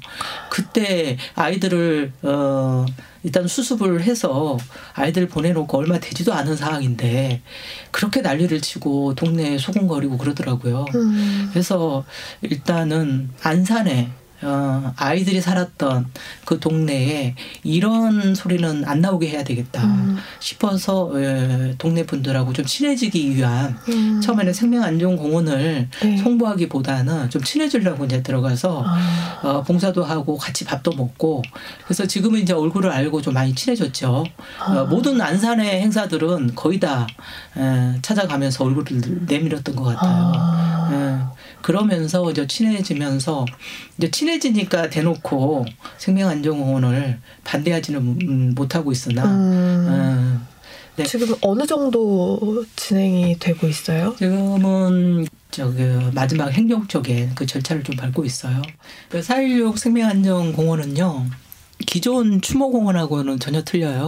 그때 0.49 1.17
아이들을 1.35 2.13
어, 2.23 2.85
일단 3.25 3.47
수습을 3.47 4.03
해서 4.03 4.55
아이들 4.93 5.27
보내놓고 5.27 5.79
얼마 5.79 5.99
되지도 5.99 6.31
않은 6.35 6.55
상황인데 6.55 7.41
그렇게 7.89 8.21
난리를 8.21 8.61
치고 8.61 9.15
동네에 9.15 9.57
소곤거리고 9.57 10.19
그러더라고요. 10.19 10.85
음. 10.93 11.49
그래서 11.51 12.05
일단은 12.43 13.31
안산에 13.41 14.11
어, 14.41 14.93
아이들이 14.97 15.41
살았던 15.41 16.07
그 16.45 16.59
동네에 16.59 17.35
이런 17.63 18.35
소리는 18.35 18.83
안 18.85 19.01
나오게 19.01 19.29
해야 19.29 19.43
되겠다 19.43 19.83
음. 19.83 20.17
싶어서 20.39 21.11
에, 21.15 21.75
동네 21.77 22.05
분들하고 22.05 22.53
좀 22.53 22.65
친해지기 22.65 23.35
위한 23.35 23.77
음. 23.89 24.21
처음에는 24.21 24.53
생명안전공원을 24.53 25.89
네. 26.01 26.21
홍보하기보다는 26.21 27.29
좀 27.29 27.43
친해지려고 27.43 28.05
이제 28.05 28.21
들어가서 28.21 28.83
아. 28.85 29.39
어, 29.43 29.63
봉사도 29.63 30.03
하고 30.03 30.37
같이 30.37 30.65
밥도 30.65 30.91
먹고 30.91 31.41
그래서 31.85 32.05
지금은 32.05 32.41
이제 32.41 32.53
얼굴을 32.53 32.91
알고 32.91 33.21
좀 33.21 33.33
많이 33.33 33.55
친해졌죠. 33.55 34.25
아. 34.59 34.71
어, 34.73 34.85
모든 34.85 35.19
안산의 35.19 35.81
행사들은 35.81 36.55
거의 36.55 36.79
다 36.79 37.07
에, 37.57 37.99
찾아가면서 38.01 38.65
얼굴을 38.65 39.25
내밀었던 39.27 39.75
것 39.75 39.83
같아요. 39.83 40.31
아. 40.35 40.89
예. 40.91 41.44
그러면서 41.65 42.29
이제 42.29 42.45
친해지면서 42.45 43.43
이제 43.97 44.11
친해지니까 44.11 44.91
대놓고 44.91 45.65
생명안전공원을 45.97 47.17
반대하지는 47.43 48.01
음, 48.01 48.53
못하고 48.53 48.91
있으나 48.91 49.25
음. 49.25 50.45
예. 50.99 51.01
네. 51.01 51.09
지금 51.09 51.35
어느 51.41 51.65
정도 51.65 52.63
진행이 52.75 53.37
되고 53.39 53.67
있어요? 53.67 54.15
지금은 54.15 55.25
저기 55.49 55.81
마지막 56.13 56.51
행정 56.51 56.87
쪽에 56.87 57.31
그 57.33 57.47
절차를 57.47 57.83
좀 57.83 57.95
밟고 57.95 58.23
있어요. 58.23 58.61
그4.16 59.09 59.77
생명안전공원은요 59.77 61.25
기존 61.87 62.41
추모공원하고는 62.41 63.39
전혀 63.39 63.63
틀려요. 63.63 64.05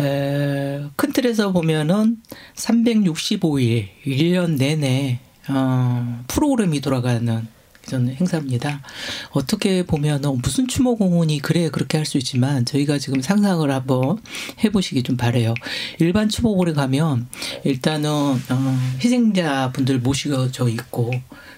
에, 0.00 0.80
큰 0.96 1.12
틀에서 1.12 1.52
보면은 1.52 2.16
365일 2.56 3.88
1년 4.06 4.56
내내 4.56 5.20
어, 5.52 6.24
프로그램이 6.28 6.80
돌아가는 6.80 7.46
그런 7.86 8.08
행사입니다. 8.08 8.82
어떻게 9.30 9.82
보면 9.84 10.24
어, 10.24 10.32
무슨 10.34 10.68
추모공원이 10.68 11.40
그래 11.40 11.70
그렇게 11.70 11.96
할 11.98 12.04
수 12.06 12.18
있지만 12.18 12.64
저희가 12.64 12.98
지금 12.98 13.20
상상을 13.20 13.68
한번 13.70 14.18
해보시기 14.62 15.02
좀 15.02 15.16
바래요. 15.16 15.54
일반 15.98 16.28
추모공원에 16.28 16.72
가면 16.72 17.28
일단은 17.64 18.10
어, 18.10 18.78
희생자분들 19.02 20.00
모시져 20.00 20.68
있고 20.68 21.10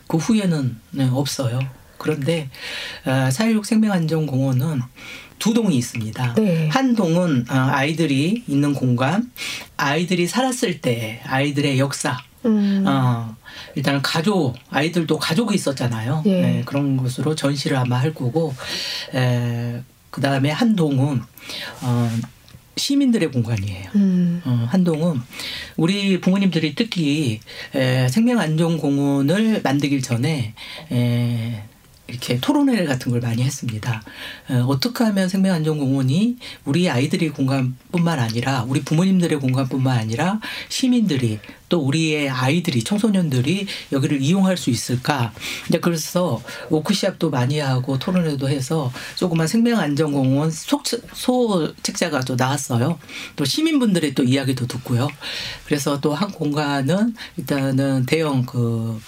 그 0.07 0.17
후에는 0.17 0.77
네, 0.91 1.09
없어요. 1.11 1.59
그런데 1.99 2.49
아, 3.05 3.29
4.16 3.31 3.65
생명안전공원은 3.65 4.81
두 5.39 5.55
동이 5.55 5.77
있습니다. 5.77 6.35
네. 6.35 6.69
한 6.69 6.95
동은 6.95 7.47
어, 7.51 7.55
아이들이 7.55 8.45
있는 8.47 8.75
공간, 8.75 9.31
아이들이 9.77 10.27
살았을 10.29 10.81
때 10.81 11.21
아이들의 11.25 11.79
역사, 11.79 12.19
음. 12.45 12.85
어, 12.87 13.35
일단 13.75 14.03
가족, 14.03 14.55
아이들도 14.71 15.19
가족이 15.19 15.55
있었잖아요. 15.55 16.23
예. 16.27 16.41
네, 16.41 16.62
그런 16.65 16.97
것으로 16.97 17.35
전시를 17.35 17.77
아마 17.77 17.99
할 17.99 18.15
거고, 18.15 18.55
에, 19.15 19.83
그 20.11 20.21
다음에 20.21 20.51
한 20.51 20.77
동은, 20.77 21.23
어, 21.83 22.11
시민들의 22.77 23.31
공간이에요. 23.31 23.91
음. 23.97 24.43
어, 24.45 24.67
한동은 24.71 25.21
우리 25.77 26.21
부모님들이 26.21 26.75
특히 26.75 27.41
에, 27.75 28.09
생명안전공원을 28.09 29.61
만들기 29.62 30.01
전에 30.01 30.55
에, 30.91 31.62
이렇게 32.12 32.38
토론회 32.38 32.85
같은 32.85 33.11
걸 33.11 33.20
많이 33.20 33.42
했습니다. 33.42 34.03
어, 34.48 34.64
어떻게 34.68 35.03
하면 35.05 35.29
생명안전공원이 35.29 36.37
우리 36.64 36.88
아이들의 36.88 37.31
공간뿐만 37.31 38.18
아니라 38.20 38.64
우리 38.68 38.83
부모님들의 38.83 39.40
공간뿐만 39.40 39.98
아니라 39.98 40.40
시민들이 40.68 41.40
또 41.68 41.81
우리의 41.81 42.29
아이들이 42.29 42.85
청소년들이 42.85 43.66
여기를 43.92 44.20
이용할 44.20 44.59
수 44.59 44.68
있을까? 44.68 45.33
이제 45.68 45.81
그래서 45.81 46.42
워크샵도 46.68 47.31
많이 47.31 47.59
하고 47.59 47.98
토론회도 47.98 48.48
해서 48.48 48.92
조그만 49.16 49.46
생명안전공원 49.46 50.51
소, 50.51 50.83
소책자가 51.14 52.20
또 52.20 52.37
나왔어요. 52.37 52.98
또 53.37 53.44
시민분들의 53.46 54.14
또 54.14 54.22
이야기도 54.22 54.66
듣고요. 54.66 55.09
그래서 55.64 56.01
또 56.01 56.12
한 56.12 56.31
공간은 56.31 57.14
일단은 57.38 58.05
대형 58.07 58.44
그 58.44 59.01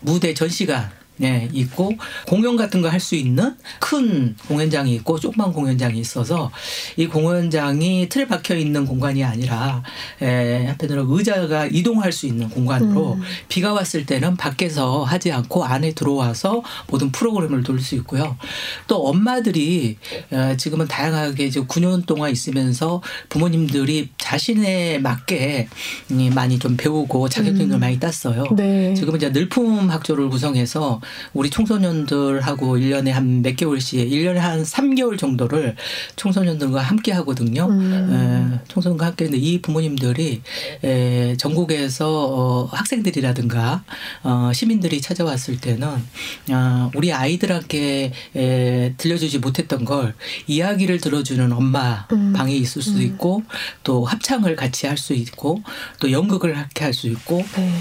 무대 0.00 0.32
전시관 0.32 0.90
네, 1.22 1.48
있고 1.52 1.92
공연 2.26 2.56
같은 2.56 2.80
거 2.82 2.88
할 2.88 3.00
수 3.00 3.14
있는 3.14 3.56
큰 3.80 4.36
공연장이 4.48 4.94
있고 4.96 5.18
조그만 5.18 5.52
공연장이 5.52 5.98
있어서 5.98 6.50
이 6.96 7.06
공연장이 7.06 8.08
틀에 8.08 8.26
박혀 8.26 8.54
있는 8.56 8.84
공간이 8.86 9.24
아니라 9.24 9.82
에, 10.20 10.66
한편으로 10.66 11.06
의자가 11.08 11.66
이동할 11.66 12.12
수 12.12 12.26
있는 12.26 12.48
공간으로 12.50 13.14
음. 13.14 13.22
비가 13.48 13.72
왔을 13.72 14.04
때는 14.06 14.36
밖에서 14.36 15.04
하지 15.04 15.32
않고 15.32 15.64
안에 15.64 15.92
들어와서 15.94 16.62
모든 16.88 17.10
프로그램을 17.12 17.62
돌 17.62 17.80
수 17.80 17.94
있고요. 17.96 18.36
또 18.86 19.06
엄마들이 19.08 19.96
에, 20.32 20.56
지금은 20.56 20.86
다양하게 20.86 21.46
이제 21.46 21.60
9년 21.60 22.04
동안 22.06 22.30
있으면서 22.30 23.02
부모님들이 23.30 24.10
자신에 24.18 24.98
맞게 24.98 25.68
음, 26.12 26.30
많이 26.34 26.58
좀 26.58 26.76
배우고 26.76 27.28
자격증을 27.28 27.76
음. 27.76 27.80
많이 27.80 27.98
땄어요. 27.98 28.44
네. 28.56 28.94
지금 28.94 29.16
이제 29.16 29.30
늘품 29.30 29.90
학조를 29.90 30.28
구성해서 30.28 31.00
우리 31.32 31.50
청소년들하고 31.50 32.78
1년에 32.78 33.10
한 33.10 33.42
몇 33.42 33.56
개월씩, 33.56 34.08
1년에 34.10 34.36
한 34.36 34.62
3개월 34.62 35.18
정도를 35.18 35.74
청소년들과 36.16 36.80
함께 36.80 37.12
하거든요. 37.12 37.66
음. 37.66 38.60
에, 38.62 38.68
청소년과 38.68 39.06
함께 39.06 39.24
했는데 39.24 39.44
이 39.44 39.60
부모님들이 39.60 40.42
에, 40.84 41.36
전국에서 41.38 42.08
어, 42.08 42.64
학생들이라든가 42.66 43.82
어, 44.22 44.50
시민들이 44.54 45.00
찾아왔을 45.00 45.60
때는 45.60 45.88
어, 46.50 46.90
우리 46.94 47.12
아이들한테 47.12 48.12
에, 48.36 48.94
들려주지 48.96 49.38
못했던 49.38 49.84
걸 49.84 50.14
이야기를 50.46 51.00
들어주는 51.00 51.50
엄마 51.52 52.06
음. 52.12 52.32
방에 52.32 52.54
있을 52.54 52.82
수도 52.82 52.98
음. 52.98 53.02
있고 53.02 53.42
또 53.82 54.04
합창을 54.04 54.56
같이 54.56 54.86
할 54.86 54.96
수 55.02 55.14
있고 55.14 55.62
또 55.98 56.12
연극을 56.12 56.56
함께 56.56 56.84
할 56.84 56.92
수 56.92 57.08
있고 57.08 57.42
네. 57.56 57.72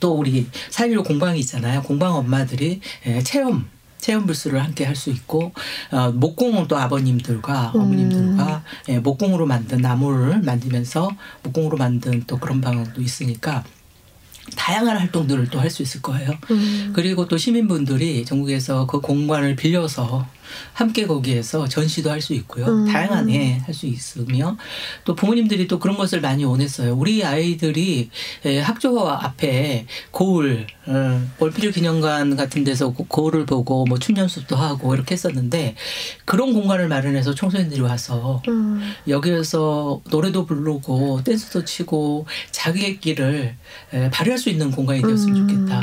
또 0.00 0.12
우리 0.14 0.46
사일로 0.70 1.02
공방이 1.02 1.38
있잖아요. 1.40 1.82
공방 1.82 2.14
엄마들이 2.14 2.80
예, 3.06 3.22
체험 3.22 3.66
체험 3.98 4.26
불수를 4.26 4.62
함께 4.62 4.84
할 4.84 4.94
수 4.94 5.10
있고 5.10 5.52
어, 5.90 6.12
목공은 6.12 6.68
또 6.68 6.76
아버님들과 6.76 7.72
음. 7.74 7.80
어머님들과 7.80 8.62
예, 8.90 8.98
목공으로 9.00 9.46
만든 9.46 9.78
나무를 9.78 10.40
만들면서 10.42 11.10
목공으로 11.42 11.76
만든 11.76 12.24
또 12.26 12.38
그런 12.38 12.60
방도 12.60 13.00
있으니까 13.02 13.64
다양한 14.56 14.96
활동들을 14.96 15.50
또 15.50 15.60
할 15.60 15.70
수 15.70 15.82
있을 15.82 16.00
거예요. 16.00 16.30
음. 16.50 16.92
그리고 16.94 17.28
또 17.28 17.36
시민분들이 17.36 18.24
전국에서 18.24 18.86
그 18.86 19.00
공간을 19.00 19.56
빌려서 19.56 20.26
함께 20.72 21.06
거기에서 21.06 21.66
전시도 21.68 22.10
할 22.10 22.20
수 22.20 22.34
있고요. 22.34 22.66
음. 22.66 22.84
다양한 22.86 23.30
예, 23.30 23.58
할수 23.64 23.86
있으며 23.86 24.56
또 25.04 25.14
부모님들이 25.14 25.68
또 25.68 25.78
그런 25.78 25.96
것을 25.96 26.20
많이 26.20 26.44
원했어요. 26.44 26.94
우리 26.94 27.24
아이들이 27.24 28.10
예, 28.44 28.58
학교 28.60 29.08
앞에 29.08 29.86
거울, 30.12 30.66
어, 30.86 31.22
월필 31.38 31.70
기념관 31.72 32.36
같은 32.36 32.64
데서 32.64 32.90
고- 32.92 33.04
거울을 33.06 33.46
보고 33.46 33.84
뭐 33.84 33.98
춤 33.98 34.16
연습도 34.16 34.56
하고 34.56 34.94
이렇게 34.94 35.12
했었는데 35.14 35.74
그런 36.24 36.52
공간을 36.52 36.88
마련해서 36.88 37.34
청소년들이 37.34 37.80
와서 37.82 38.42
음. 38.48 38.80
여기에서 39.06 40.00
노래도 40.10 40.44
부르고 40.46 41.22
댄스도 41.24 41.64
치고 41.64 42.26
자기의 42.50 42.98
길을 43.00 43.54
에, 43.92 44.10
발휘할 44.10 44.38
수 44.38 44.50
있는 44.50 44.70
공간이 44.70 45.02
되었으면 45.02 45.36
음. 45.36 45.48
좋겠다. 45.48 45.82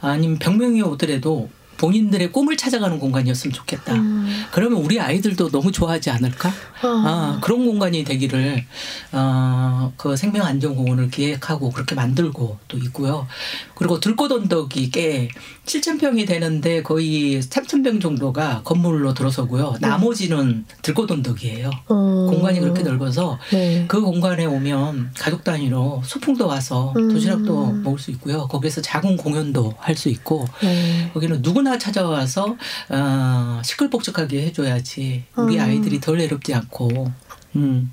아니면 0.00 0.38
병명이 0.38 0.82
오더라도 0.82 1.48
본인들의 1.76 2.32
꿈을 2.32 2.56
찾아가는 2.56 2.98
공간이었으면 2.98 3.52
좋겠다. 3.52 3.94
음. 3.94 4.44
그러면 4.50 4.82
우리 4.82 5.00
아이들도 5.00 5.50
너무 5.50 5.72
좋아하지 5.72 6.10
않을까? 6.10 6.52
아, 6.82 7.38
그런 7.42 7.64
공간이 7.64 8.04
되기를 8.04 8.64
어, 9.12 9.92
그 9.96 10.16
생명안전공원을 10.16 11.10
기획하고 11.10 11.70
그렇게 11.70 11.94
만들고 11.94 12.58
또 12.68 12.78
있고요. 12.78 13.26
그리고 13.74 14.00
들꽃 14.00 14.30
언덕이 14.32 14.90
꽤 14.90 15.28
7천 15.66 15.98
평이 15.98 16.26
되는데 16.26 16.82
거의 16.82 17.40
3천 17.40 17.82
평 17.82 17.98
정도가 17.98 18.62
건물로 18.64 19.14
들어서고요. 19.14 19.76
나머지는 19.80 20.64
들꽃 20.82 21.10
언덕이에요. 21.10 21.70
어. 21.88 22.26
공간이 22.30 22.60
그렇게 22.60 22.82
넓어서 22.82 23.38
네. 23.50 23.84
그 23.88 24.00
공간에 24.02 24.44
오면 24.44 25.12
가족 25.18 25.42
단위로 25.42 26.02
소풍도 26.04 26.46
와서 26.46 26.92
음. 26.96 27.08
도시락도 27.08 27.66
먹을 27.82 27.98
수 27.98 28.10
있고요. 28.10 28.46
거기서 28.48 28.82
작은 28.82 29.16
공연도 29.16 29.74
할 29.78 29.94
수 29.94 30.08
있고 30.08 30.44
네. 30.60 31.08
거기는 31.14 31.40
누구나 31.40 31.78
찾아와서 31.78 32.56
어, 32.88 33.60
시끌벅적하게 33.64 34.42
해줘야지 34.46 35.22
우리 35.36 35.56
음. 35.56 35.60
아이들이 35.60 36.00
덜 36.00 36.18
외롭지 36.18 36.52
않고 36.52 37.12
음, 37.56 37.92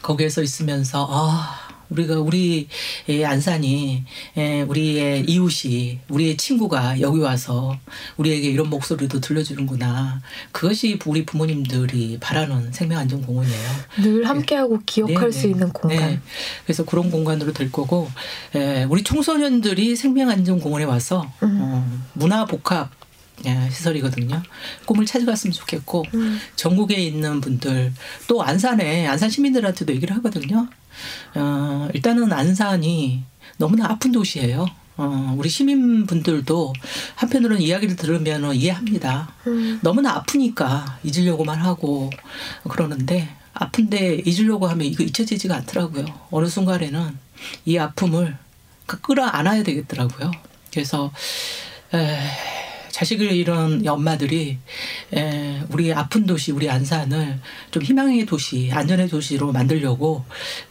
거기에서 0.00 0.42
있으면서 0.42 1.06
아 1.10 1.61
우리가 1.92 2.18
우리 2.20 2.68
의 3.08 3.24
안산이 3.24 4.04
에, 4.36 4.62
우리의 4.62 5.24
이웃이 5.28 6.00
우리의 6.08 6.36
친구가 6.36 7.00
여기 7.00 7.20
와서 7.20 7.76
우리에게 8.16 8.48
이런 8.48 8.70
목소리도 8.70 9.20
들려주는구나 9.20 10.20
그것이 10.50 10.98
우리 11.06 11.24
부모님들이 11.24 12.18
바라는 12.20 12.72
생명안전공원이에요. 12.72 13.68
늘 14.02 14.28
함께하고 14.28 14.80
기억할 14.86 15.30
네, 15.30 15.38
수 15.38 15.42
네. 15.46 15.50
있는 15.50 15.72
공간. 15.72 15.98
네. 15.98 16.20
그래서 16.64 16.84
그런 16.84 17.10
공간으로 17.10 17.52
될 17.52 17.70
거고, 17.70 18.10
에, 18.54 18.84
우리 18.84 19.02
청소년들이 19.02 19.96
생명안전공원에 19.96 20.84
와서 20.84 21.30
음. 21.42 21.58
어, 21.60 22.02
문화 22.14 22.44
복합 22.44 22.90
예, 23.46 23.68
시설이거든요. 23.70 24.40
꿈을 24.86 25.04
찾아갔으면 25.04 25.52
좋겠고 25.52 26.04
음. 26.14 26.38
전국에 26.54 26.94
있는 26.94 27.40
분들 27.40 27.92
또 28.28 28.42
안산에 28.42 29.06
안산 29.06 29.30
시민들한테도 29.30 29.92
얘기를 29.94 30.14
하거든요. 30.16 30.68
어, 31.34 31.88
일단은 31.94 32.32
안산이 32.32 33.22
너무나 33.56 33.86
아픈 33.86 34.12
도시예요. 34.12 34.66
어, 34.96 35.34
우리 35.38 35.48
시민분들도 35.48 36.72
한편으로는 37.14 37.62
이야기를 37.62 37.96
들으면 37.96 38.54
이해합니다. 38.54 39.32
음. 39.46 39.80
너무나 39.82 40.12
아프니까 40.12 40.98
잊으려고만 41.02 41.58
하고 41.58 42.10
그러는데 42.68 43.28
아픈데 43.54 44.22
잊으려고 44.26 44.66
하면 44.68 44.86
이거 44.86 45.02
잊혀지지가 45.02 45.54
않더라고요. 45.56 46.04
어느 46.30 46.46
순간에는 46.46 47.18
이 47.64 47.78
아픔을 47.78 48.36
그 48.86 49.00
끌어안아야 49.00 49.62
되겠더라고요. 49.62 50.30
그래서 50.72 51.10
에, 51.94 52.18
자식을 52.92 53.32
잃은 53.32 53.88
엄마들이 53.88 54.58
에, 55.14 55.62
우리 55.70 55.92
아픈 55.92 56.26
도시, 56.26 56.52
우리 56.52 56.70
안산을 56.70 57.40
좀 57.70 57.82
희망의 57.82 58.26
도시, 58.26 58.70
안전의 58.72 59.08
도시로 59.08 59.50
만들려고 59.50 60.24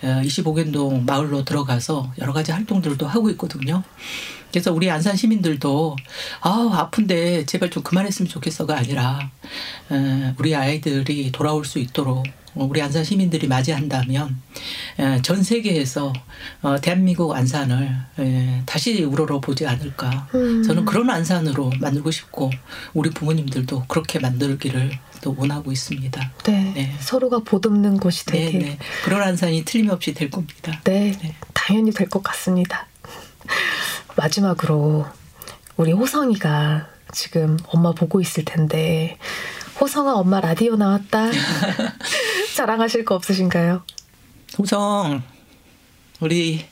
에, 0.03 0.21
25gen동 0.21 1.05
마을로 1.05 1.43
들어가서 1.43 2.13
여러 2.19 2.31
가지 2.31 2.51
활동들도 2.51 3.05
하고 3.05 3.29
있거든요. 3.31 3.83
그래서 4.51 4.71
우리 4.71 4.89
안산 4.89 5.15
시민들도 5.15 5.95
아 6.41 6.69
아픈데 6.73 7.45
제발 7.45 7.69
좀 7.69 7.83
그만했으면 7.83 8.29
좋겠어가 8.29 8.77
아니라 8.77 9.31
에, 9.91 10.33
우리 10.37 10.55
아이들이 10.55 11.31
돌아올 11.31 11.65
수 11.65 11.79
있도록 11.79 12.25
우리 12.55 12.81
안산 12.81 13.03
시민들이 13.03 13.47
맞이한다면 13.47 14.41
에, 14.99 15.21
전 15.21 15.41
세계에서 15.43 16.11
어, 16.61 16.75
대한민국 16.81 17.33
안산을 17.33 17.95
에, 18.19 18.61
다시 18.65 19.03
우러러 19.03 19.39
보지 19.39 19.65
않을까 19.65 20.27
음. 20.35 20.63
저는 20.63 20.85
그런 20.85 21.09
안산으로 21.09 21.71
만들고 21.79 22.11
싶고 22.11 22.51
우리 22.93 23.09
부모님들도 23.09 23.85
그렇게 23.87 24.19
만들기를 24.19 24.91
또 25.21 25.35
원하고 25.37 25.71
있습니다. 25.71 26.31
네. 26.45 26.71
네. 26.75 26.95
서로가 26.99 27.39
보듬는 27.39 27.97
곳이 27.97 28.25
네, 28.25 28.45
되길. 28.45 28.59
네. 28.61 28.77
그런 29.05 29.21
안산이 29.21 29.63
틀림없이 29.65 30.13
될 30.13 30.29
겁니다. 30.29 30.81
네, 30.83 31.15
네. 31.21 31.35
당연히 31.53 31.91
될 31.91 32.09
것 32.09 32.23
같습니다. 32.23 32.87
마지막으로 34.17 35.05
우리 35.77 35.91
호성이가 35.91 36.87
지금 37.13 37.57
엄마 37.67 37.91
보고 37.93 38.19
있을 38.19 38.45
텐데 38.45 39.17
호성아 39.79 40.13
엄마 40.13 40.39
라디오 40.41 40.75
나왔다 40.75 41.29
자랑하실 42.61 43.05
거 43.05 43.15
없으신가요? 43.15 43.81
호성 44.59 45.23
우리 46.19 46.63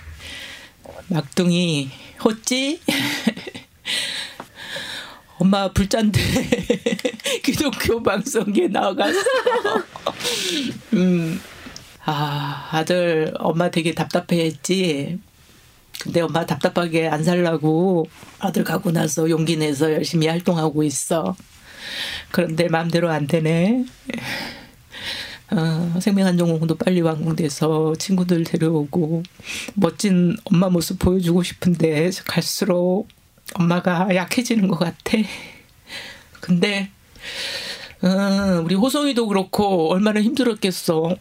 막둥이 1.08 1.90
호찌 2.24 2.80
엄마 5.40 5.72
불잔데 5.72 6.22
기독교 7.44 8.04
방송에 8.04 8.68
나가서 8.68 9.18
음 10.94 11.42
아, 12.06 12.70
아들 12.72 13.34
엄마 13.40 13.72
되게 13.72 13.96
답답해했지. 13.96 15.18
근데 16.02 16.22
엄마 16.22 16.46
답답하게 16.46 17.08
안 17.08 17.24
살라고 17.24 18.08
아들 18.38 18.64
가고 18.64 18.92
나서 18.92 19.28
용기 19.28 19.58
내서 19.58 19.92
열심히 19.92 20.28
활동하고 20.28 20.84
있어. 20.84 21.36
그런데 22.30 22.68
마음대로 22.68 23.10
안 23.10 23.26
되네. 23.26 23.86
어, 25.52 26.00
생명안전공도 26.00 26.76
빨리 26.78 27.02
완공돼서 27.02 27.96
친구들 27.98 28.44
데려오고 28.44 29.24
멋진 29.74 30.38
엄마 30.46 30.70
모습 30.70 31.00
보여주고 31.00 31.42
싶은데 31.42 32.12
갈수록 32.26 33.08
엄마가 33.56 34.14
약해지는 34.14 34.68
것 34.68 34.78
같아. 34.78 35.18
근데 36.40 36.92
어, 38.02 38.62
우리 38.64 38.76
호송이도 38.76 39.28
그렇고 39.28 39.92
얼마나 39.92 40.22
힘들었겠어. 40.22 41.16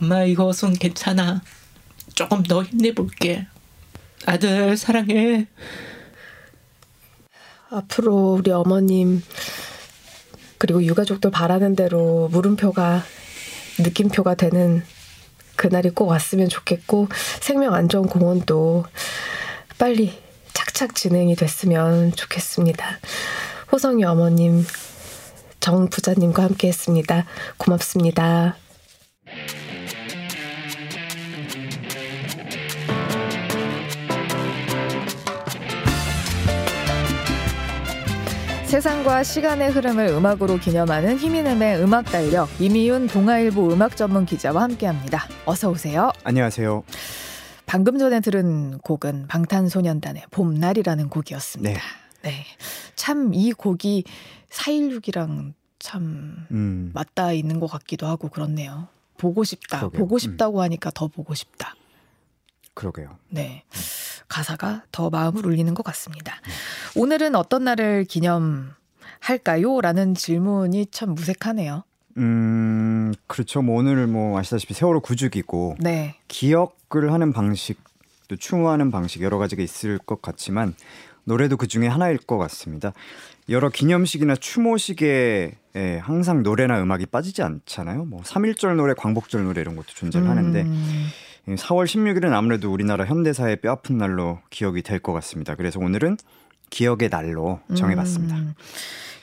엄마 0.00 0.22
이것은 0.24 0.74
괜찮아. 0.74 1.42
조금 2.14 2.42
더 2.42 2.62
힘내볼게. 2.62 3.46
아들 4.26 4.76
사랑해. 4.76 5.46
앞으로 7.70 8.34
우리 8.34 8.50
어머님 8.50 9.22
그리고 10.62 10.80
유가족들 10.84 11.32
바라는 11.32 11.74
대로 11.74 12.28
물음표가 12.30 13.02
느낌표가 13.80 14.36
되는 14.36 14.84
그날이 15.56 15.90
꼭 15.90 16.06
왔으면 16.06 16.48
좋겠고 16.48 17.08
생명안전공원도 17.40 18.84
빨리 19.76 20.16
착착 20.52 20.94
진행이 20.94 21.34
됐으면 21.34 22.12
좋겠습니다. 22.12 23.00
호성이 23.72 24.04
어머님, 24.04 24.64
정 25.58 25.88
부자님과 25.88 26.44
함께했습니다. 26.44 27.26
고맙습니다. 27.56 28.54
세상과 38.72 39.22
시간의 39.22 39.70
흐름을 39.70 40.06
음악으로 40.06 40.56
기념하는 40.56 41.18
힘이음의 41.18 41.82
음악 41.82 42.06
달력 42.06 42.48
이미윤 42.58 43.08
동아일보 43.08 43.70
음악 43.70 43.98
전문 43.98 44.24
기자와 44.24 44.62
함께합니다. 44.62 45.28
어서 45.44 45.68
오세요. 45.68 46.10
안녕하세요. 46.24 46.82
방금 47.66 47.98
전에 47.98 48.20
들은 48.20 48.78
곡은 48.78 49.26
방탄소년단의 49.28 50.22
봄날이라는 50.30 51.10
곡이었습니다. 51.10 51.70
네. 51.70 51.80
네. 52.22 52.44
참 52.96 53.34
이 53.34 53.52
곡이 53.52 54.04
416이랑 54.48 55.52
참 55.78 56.46
음. 56.50 56.92
맞닿아 56.94 57.32
있는 57.32 57.60
것 57.60 57.66
같기도 57.66 58.06
하고 58.06 58.28
그렇네요. 58.28 58.88
보고 59.18 59.44
싶다. 59.44 59.80
그러게요. 59.80 59.98
보고 60.00 60.16
음. 60.16 60.18
싶다고 60.18 60.60
음. 60.60 60.62
하니까 60.62 60.90
더 60.94 61.08
보고 61.08 61.34
싶다. 61.34 61.74
그러게요. 62.74 63.16
네. 63.28 63.64
가사가 64.28 64.84
더 64.92 65.10
마음을 65.10 65.44
울리는 65.44 65.72
것 65.74 65.82
같습니다. 65.82 66.34
오늘은 66.96 67.34
어떤 67.34 67.64
날을 67.64 68.04
기념할까요? 68.04 69.80
라는 69.82 70.14
질문이 70.14 70.86
참 70.90 71.14
무색하네요. 71.14 71.84
음, 72.18 73.12
그렇죠. 73.26 73.62
뭐 73.62 73.78
오늘 73.78 74.06
뭐 74.06 74.38
아시다시피 74.38 74.74
세월호 74.74 75.00
구주기고 75.00 75.76
네. 75.80 76.16
기억을 76.28 77.12
하는 77.12 77.32
방식, 77.32 77.78
또 78.28 78.36
추모하는 78.36 78.90
방식 78.90 79.22
여러 79.22 79.38
가지가 79.38 79.62
있을 79.62 79.98
것 79.98 80.22
같지만 80.22 80.74
노래도 81.24 81.56
그 81.56 81.66
중에 81.66 81.86
하나일 81.86 82.18
것 82.18 82.38
같습니다. 82.38 82.92
여러 83.48 83.70
기념식이나 83.70 84.36
추모식에 84.36 85.56
예, 85.74 85.98
항상 85.98 86.42
노래나 86.42 86.82
음악이 86.82 87.06
빠지지 87.06 87.42
않잖아요. 87.42 88.04
뭐 88.04 88.20
3.1절 88.22 88.76
노래, 88.76 88.94
광복절 88.94 89.44
노래 89.44 89.60
이런 89.60 89.74
것도 89.74 89.88
존재를 89.88 90.26
음. 90.26 90.30
하는데 90.30 90.66
4월 91.46 91.84
16일은 91.86 92.32
아무래도 92.32 92.72
우리나라 92.72 93.04
현대사의 93.04 93.60
뼈아픈 93.60 93.98
날로 93.98 94.38
기억이 94.50 94.82
될 94.82 95.00
것 95.00 95.12
같습니다. 95.14 95.54
그래서 95.56 95.80
오늘은 95.80 96.16
기억의 96.70 97.10
날로 97.10 97.60
정해봤습니다. 97.74 98.36
음. 98.36 98.54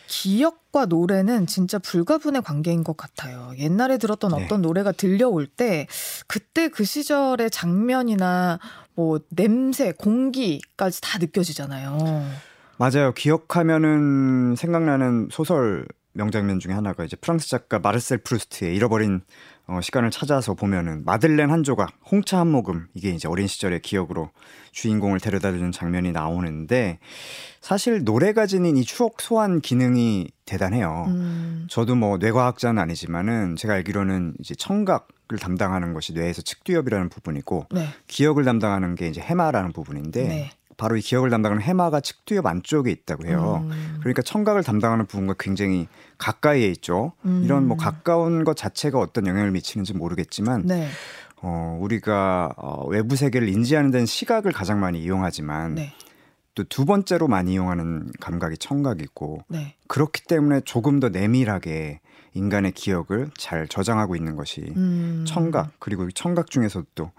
기억과 0.07 0.85
노래는 0.85 1.45
진짜 1.45 1.77
불가분의 1.77 2.41
관계인 2.41 2.83
것 2.83 2.97
같아요. 2.97 3.51
옛날에 3.57 3.97
들었던 3.97 4.31
네. 4.35 4.43
어떤 4.43 4.61
노래가 4.61 4.91
들려올 4.91 5.45
때 5.45 5.87
그때 6.27 6.67
그 6.67 6.83
시절의 6.83 7.51
장면이나 7.51 8.59
뭐 8.95 9.19
냄새, 9.29 9.91
공기까지 9.93 11.01
다 11.01 11.19
느껴지잖아요. 11.19 12.25
맞아요. 12.77 13.13
기억하면은 13.13 14.55
생각나는 14.57 15.29
소설 15.31 15.85
명장면 16.13 16.59
중에 16.59 16.73
하나가 16.73 17.05
이제 17.05 17.15
프랑스 17.15 17.47
작가 17.47 17.77
마르셀 17.79 18.17
프루스트의 18.19 18.75
잃어버린 18.75 19.21
어, 19.69 19.81
시간을 19.81 20.09
찾아서 20.09 20.55
보면은 20.55 21.05
마들렌 21.05 21.51
한 21.51 21.63
조각, 21.63 21.93
홍차 22.09 22.39
한 22.39 22.47
모금 22.47 22.87
이게 22.95 23.11
이제 23.11 23.27
어린 23.27 23.45
시절의 23.45 23.81
기억으로 23.81 24.31
주인공을 24.71 25.19
데려다주는 25.19 25.71
장면이 25.71 26.11
나오는데 26.11 26.97
사실 27.61 28.03
노래가 28.03 28.47
지닌 28.47 28.77
이 28.77 28.83
추억 28.83 29.21
소환 29.21 29.61
기능이 29.61 30.29
대단해요. 30.45 31.05
음. 31.09 31.67
저도 31.69 31.95
뭐 31.95 32.17
뇌과학자는 32.17 32.81
아니지만은 32.81 33.55
제가 33.57 33.75
알기로는 33.75 34.33
이제 34.39 34.55
청각을 34.55 35.37
담당하는 35.39 35.93
것이 35.93 36.13
뇌에서 36.13 36.41
측두엽이라는 36.41 37.09
부분이고 37.09 37.67
네. 37.71 37.89
기억을 38.07 38.45
담당하는 38.45 38.95
게 38.95 39.07
이제 39.07 39.21
해마라는 39.21 39.71
부분인데 39.71 40.27
네. 40.27 40.49
바로 40.79 40.95
이 40.95 41.01
기억을 41.01 41.29
담당하는 41.29 41.61
해마가 41.61 41.99
측두엽 41.99 42.45
안쪽에 42.45 42.89
있다고 42.89 43.27
해요. 43.27 43.65
음. 43.65 43.97
그러니까 43.99 44.21
청각을 44.21 44.63
담당하는 44.63 45.05
부분과 45.05 45.35
굉장히 45.37 45.87
가까이에 46.17 46.67
있죠. 46.69 47.11
음. 47.25 47.41
이런 47.43 47.67
뭐 47.67 47.75
가까운 47.75 48.45
것 48.45 48.55
자체가 48.55 48.97
어떤 48.97 49.27
영향을 49.27 49.51
미치는지 49.51 49.93
모르겠지만 49.93 50.63
네. 50.65 50.87
어, 51.41 51.77
우리가 51.81 52.53
어, 52.55 52.87
외부 52.87 53.17
세계를 53.17 53.49
인지하는 53.49 53.91
데는 53.91 54.05
시각을 54.05 54.53
가장 54.53 54.79
많이 54.79 55.03
이용하지만 55.03 55.75
네. 55.75 55.93
또 56.55 56.63
두 56.63 56.85
번째로 56.85 57.27
많이 57.27 57.53
이용하는 57.53 58.11
감각이 58.19 58.57
청각이고 58.57 59.43
네. 59.47 59.75
그렇기 59.87 60.23
때문에 60.23 60.61
조금 60.61 60.99
더 60.99 61.09
내밀하게 61.09 61.99
인간의 62.33 62.73
기억을 62.73 63.31
잘 63.37 63.67
저장하고 63.67 64.15
있는 64.15 64.35
것이 64.35 64.61
음. 64.77 65.25
청각 65.27 65.71
그리고 65.79 66.09
청각 66.11 66.49
중에서도 66.51 66.85
또 66.95 67.11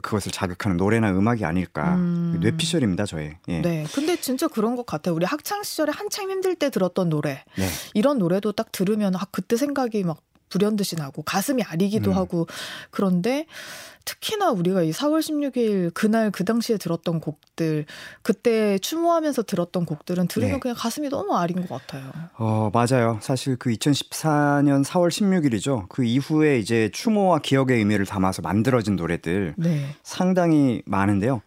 그것을 0.00 0.32
자극하는 0.32 0.76
노래나 0.76 1.10
음악이 1.10 1.44
아닐까 1.44 1.96
음. 1.96 2.38
뇌피셜입니다 2.40 3.04
저의 3.04 3.36
예. 3.48 3.60
네 3.60 3.84
근데 3.94 4.16
진짜 4.16 4.48
그런 4.48 4.76
것 4.76 4.86
같아요 4.86 5.14
우리 5.14 5.26
학창 5.26 5.62
시절에 5.62 5.92
한창 5.94 6.30
힘들 6.30 6.54
때 6.54 6.70
들었던 6.70 7.08
노래 7.08 7.44
네. 7.56 7.66
이런 7.94 8.18
노래도 8.18 8.52
딱 8.52 8.70
들으면 8.72 9.16
아 9.16 9.26
그때 9.30 9.56
생각이 9.56 10.04
막 10.04 10.20
불현듯이 10.54 10.94
나고 10.94 11.22
가슴이 11.22 11.64
아리기도 11.64 12.12
음. 12.12 12.16
하고 12.16 12.46
그런데 12.92 13.46
특히나 14.04 14.50
우리가 14.50 14.82
이 14.82 14.92
4월 14.92 15.18
16일 15.20 15.92
그날 15.94 16.30
그 16.30 16.44
당시에 16.44 16.76
들었던 16.76 17.20
곡들 17.20 17.86
그때 18.22 18.78
추모하면서 18.78 19.42
들었던 19.44 19.84
곡들은 19.84 20.28
들으면 20.28 20.54
네. 20.54 20.60
그냥 20.60 20.76
가슴이 20.78 21.08
너무 21.08 21.34
아린 21.34 21.66
것 21.66 21.68
같아요. 21.68 22.12
어 22.36 22.70
맞아요. 22.72 23.18
사실 23.20 23.56
그 23.56 23.70
2014년 23.70 24.84
4월 24.84 25.08
16일이죠. 25.08 25.88
그 25.88 26.04
이후에 26.04 26.58
이제 26.58 26.90
추모와 26.92 27.40
기억의 27.40 27.78
의미를 27.78 28.06
담아서 28.06 28.42
만들어진 28.42 28.94
노래들 28.94 29.54
네. 29.56 29.86
상당히 30.02 30.82
많은데요. 30.86 31.42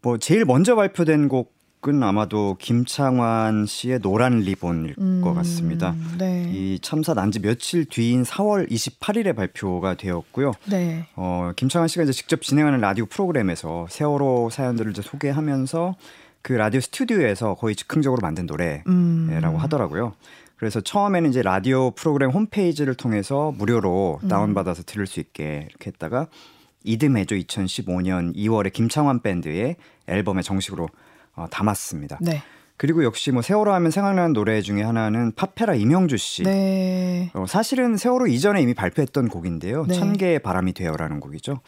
뭐 0.00 0.18
제일 0.18 0.44
먼저 0.44 0.76
발표된 0.76 1.28
곡 1.28 1.53
곡은 1.84 2.02
아마도 2.02 2.56
김창완 2.58 3.66
씨의 3.66 4.00
노란 4.00 4.40
리본일 4.40 4.94
음, 4.98 5.20
것 5.22 5.34
같습니다. 5.34 5.94
네. 6.18 6.50
이 6.50 6.78
참사 6.80 7.12
난 7.12 7.30
지 7.30 7.40
며칠 7.40 7.84
뒤인 7.84 8.22
4월 8.22 8.70
28일에 8.70 9.34
발표가 9.36 9.94
되었고요. 9.94 10.52
네. 10.70 11.06
어, 11.16 11.50
김창완 11.56 11.88
씨가 11.88 12.04
이제 12.04 12.12
직접 12.12 12.40
진행하는 12.42 12.80
라디오 12.80 13.06
프로그램에서 13.06 13.86
세월호 13.90 14.48
사연들을 14.50 14.92
이제 14.92 15.02
소개하면서 15.02 15.96
그 16.42 16.52
라디오 16.54 16.80
스튜디오에서 16.80 17.54
거의 17.54 17.74
즉흥적으로 17.76 18.20
만든 18.22 18.46
노래라고 18.46 18.86
음. 18.88 19.56
하더라고요. 19.58 20.14
그래서 20.56 20.80
처음에는 20.80 21.28
이제 21.28 21.42
라디오 21.42 21.90
프로그램 21.90 22.30
홈페이지를 22.30 22.94
통해서 22.94 23.52
무료로 23.56 24.20
음. 24.22 24.28
다운받아서 24.28 24.84
들을 24.84 25.06
수 25.06 25.20
있게 25.20 25.66
이렇게 25.68 25.90
했다가 25.90 26.28
이듬해죠 26.84 27.34
2015년 27.34 28.36
2월에 28.36 28.72
김창완 28.72 29.20
밴드의 29.20 29.76
앨범에 30.06 30.42
정식으로 30.42 30.88
어, 31.34 31.46
담았습니다. 31.50 32.18
네. 32.20 32.42
그리고 32.76 33.04
역시 33.04 33.30
뭐 33.30 33.40
세월호 33.40 33.72
하면 33.72 33.90
생각나는 33.90 34.32
노래 34.32 34.60
중에 34.60 34.82
하나는 34.82 35.32
파페라 35.32 35.74
이명주 35.74 36.16
씨. 36.16 36.42
네. 36.42 37.30
어, 37.34 37.46
사실은 37.46 37.96
세월호 37.96 38.26
이전에 38.26 38.60
이미 38.60 38.74
발표했던 38.74 39.28
곡인데요. 39.28 39.86
네. 39.86 39.94
천 39.94 40.16
개의 40.16 40.40
바람이 40.40 40.72
되어라는 40.72 41.20
곡이죠. 41.20 41.60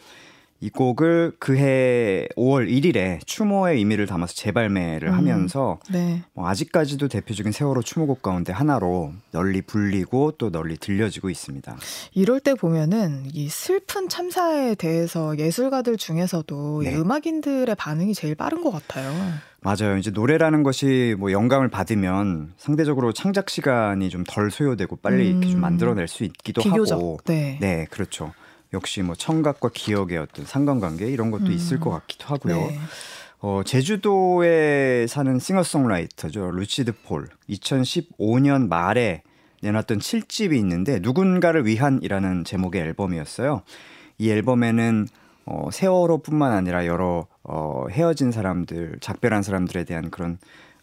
이 0.59 0.69
곡을 0.69 1.33
그해 1.37 2.27
5월 2.35 2.67
1일에 2.67 3.19
추모의 3.27 3.77
의미를 3.77 4.07
담아서 4.07 4.33
재발매를 4.33 5.09
음, 5.09 5.13
하면서 5.13 5.79
네. 5.91 6.23
뭐 6.33 6.47
아직까지도 6.47 7.09
대표적인 7.09 7.51
세월호 7.51 7.83
추모곡 7.83 8.23
가운데 8.23 8.51
하나로 8.51 9.13
널리 9.31 9.61
불리고 9.61 10.31
또 10.39 10.49
널리 10.49 10.75
들려지고 10.77 11.29
있습니다. 11.29 11.77
이럴 12.13 12.39
때 12.39 12.55
보면은 12.55 13.25
이 13.33 13.49
슬픈 13.49 14.09
참사에 14.09 14.73
대해서 14.73 15.37
예술가들 15.37 15.97
중에서도 15.97 16.81
네. 16.83 16.95
음악인들의 16.95 17.75
반응이 17.75 18.15
제일 18.15 18.33
빠른 18.33 18.63
것 18.63 18.71
같아요. 18.71 19.13
맞아요. 19.61 19.97
이제 19.97 20.11
노래라는 20.11 20.63
것이 20.63 21.15
뭐 21.17 21.31
영감을 21.31 21.69
받으면 21.69 22.53
상대적으로 22.57 23.11
창작 23.11 23.49
시간이 23.49 24.09
좀 24.09 24.23
덜 24.27 24.51
소요되고 24.51 24.97
빨리 24.97 25.31
음, 25.31 25.31
이렇게 25.31 25.47
좀 25.47 25.59
음. 25.59 25.61
만들어낼 25.61 26.07
수 26.07 26.23
있기도 26.23 26.61
비교적, 26.61 26.95
하고. 26.95 27.17
네. 27.25 27.57
네, 27.59 27.85
그렇죠. 27.89 28.33
역시 28.73 29.01
뭐 29.01 29.15
청각과 29.15 29.69
기억의 29.73 30.17
어떤 30.17 30.45
상관관계 30.45 31.07
이런 31.07 31.31
것도 31.31 31.45
음. 31.45 31.51
있을 31.51 31.79
것 31.79 31.89
같기도 31.89 32.25
하고요. 32.27 32.55
네. 32.55 32.79
어, 33.39 33.61
제주도에 33.65 35.05
사는 35.07 35.39
싱어송라이터죠. 35.39 36.51
루치드 36.51 36.93
폴. 37.05 37.27
2015년 37.49 38.67
말에 38.67 39.23
내놨던 39.61 39.99
7집이 39.99 40.55
있는데 40.57 40.99
누군가를 40.99 41.65
위한이라는 41.65 42.43
제목의 42.43 42.81
앨범이었어요. 42.81 43.61
이 44.17 44.29
앨범에는 44.29 45.07
어, 45.47 45.69
세월호뿐만 45.71 46.51
아니라 46.51 46.85
여러 46.85 47.25
어, 47.43 47.85
헤어진 47.89 48.31
사람들, 48.31 48.97
작별한 48.99 49.43
사람들에 49.43 49.85
대한 49.85 50.11
그런 50.11 50.37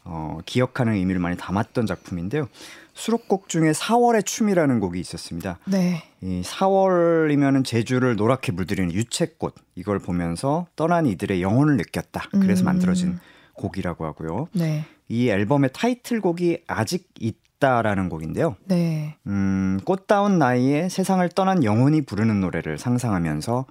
어, 0.04 0.38
기억하는 0.46 0.94
의미를 0.94 1.20
많이 1.20 1.36
담았던 1.36 1.86
작품인데요. 1.86 2.48
수록곡 2.94 3.48
중에 3.48 3.72
4월의 3.72 4.24
춤이라는 4.24 4.80
곡이 4.80 4.98
있었습니다. 5.00 5.58
네. 5.66 6.02
이 6.22 6.42
4월이면은 6.42 7.64
제주를 7.64 8.16
노랗게 8.16 8.52
물들이는 8.52 8.92
유채꽃 8.92 9.54
이걸 9.74 9.98
보면서 9.98 10.66
떠난 10.76 11.06
이들의 11.06 11.42
영혼을 11.42 11.76
느꼈다. 11.76 12.28
그래서 12.32 12.64
음. 12.64 12.66
만들어진 12.66 13.18
곡이라고 13.54 14.06
하고요. 14.06 14.48
네. 14.52 14.84
이 15.08 15.28
앨범의 15.28 15.70
타이틀곡이 15.74 16.64
아직 16.66 17.10
있다라는 17.20 18.08
곡인데요. 18.08 18.56
네. 18.64 19.16
음, 19.26 19.78
꽃다운 19.84 20.38
나이에 20.38 20.88
세상을 20.88 21.28
떠난 21.30 21.64
영혼이 21.64 22.02
부르는 22.02 22.40
노래를 22.40 22.78
상상하면서 22.78 23.66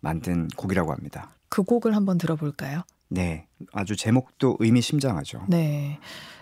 만든 0.00 0.48
곡이라고 0.56 0.92
합니다. 0.92 1.30
그 1.48 1.62
곡을 1.62 1.96
한번 1.96 2.18
들어볼까요? 2.18 2.82
네. 3.08 3.46
아주 3.72 3.96
제목도 3.96 4.56
의미심장하죠. 4.60 5.46
네. 5.48 5.98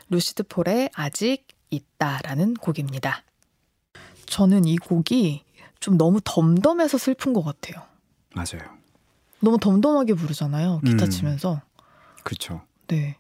루시드 0.09 0.45
폴의 0.45 0.91
아직 0.95 1.47
있다라는 1.71 2.55
곡입니다. 2.55 3.23
저는 4.27 4.65
이 4.65 4.77
곡이 4.77 5.45
좀 5.81 5.97
너무 5.97 6.21
덤덤해서 6.25 6.99
슬픈 6.99 7.33
것 7.33 7.43
같아요. 7.43 7.83
맞아요. 8.35 8.69
너무 9.41 9.59
덤덤하게 9.59 10.15
부르잖아요. 10.15 10.81
기타 10.85 11.05
음, 11.05 11.11
치면서. 11.11 11.61
그렇죠. 12.25 12.63
네. 12.89 13.17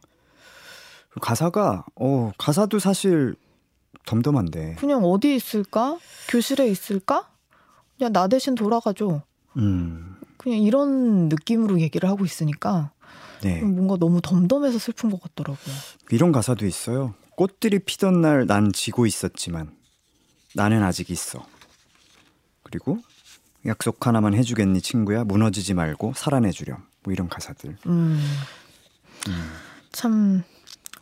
가사가 1.20 1.84
어 1.94 2.32
가사도 2.38 2.78
사실 2.78 3.36
덤덤한데. 4.06 4.76
그냥 4.76 5.04
어디 5.04 5.34
있을까? 5.34 5.98
교실에 6.28 6.68
있을까? 6.68 7.30
그냥 7.96 8.12
나 8.12 8.28
대신 8.28 8.54
돌아가죠. 8.54 9.22
음. 9.56 10.15
그냥 10.46 10.60
이런 10.60 11.28
느낌으로 11.28 11.80
얘기를 11.80 12.08
하고 12.08 12.24
있으니까 12.24 12.92
네. 13.42 13.60
뭔가 13.62 13.96
너무 13.96 14.20
덤덤해서 14.22 14.78
슬픈 14.78 15.10
것 15.10 15.20
같더라고요. 15.20 15.74
이런 16.12 16.30
가사도 16.30 16.64
있어요. 16.66 17.14
꽃들이 17.30 17.80
피던 17.80 18.20
날 18.20 18.46
난 18.46 18.70
지고 18.72 19.06
있었지만 19.06 19.72
나는 20.54 20.84
아직 20.84 21.10
있어. 21.10 21.44
그리고 22.62 22.98
약속 23.66 24.06
하나만 24.06 24.34
해주겠니 24.34 24.80
친구야 24.82 25.24
무너지지 25.24 25.74
말고 25.74 26.12
살아내주렴. 26.14 26.76
뭐 27.02 27.12
이런 27.12 27.28
가사들. 27.28 27.76
음. 27.86 28.22
음. 29.26 29.52
참 29.90 30.44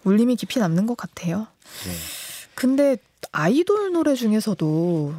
울림이 0.04 0.36
깊이 0.36 0.58
남는 0.58 0.86
것 0.86 0.96
같아요. 0.96 1.48
네. 1.84 1.92
근데 2.54 2.96
아이돌 3.32 3.92
노래 3.92 4.14
중에서도 4.14 5.14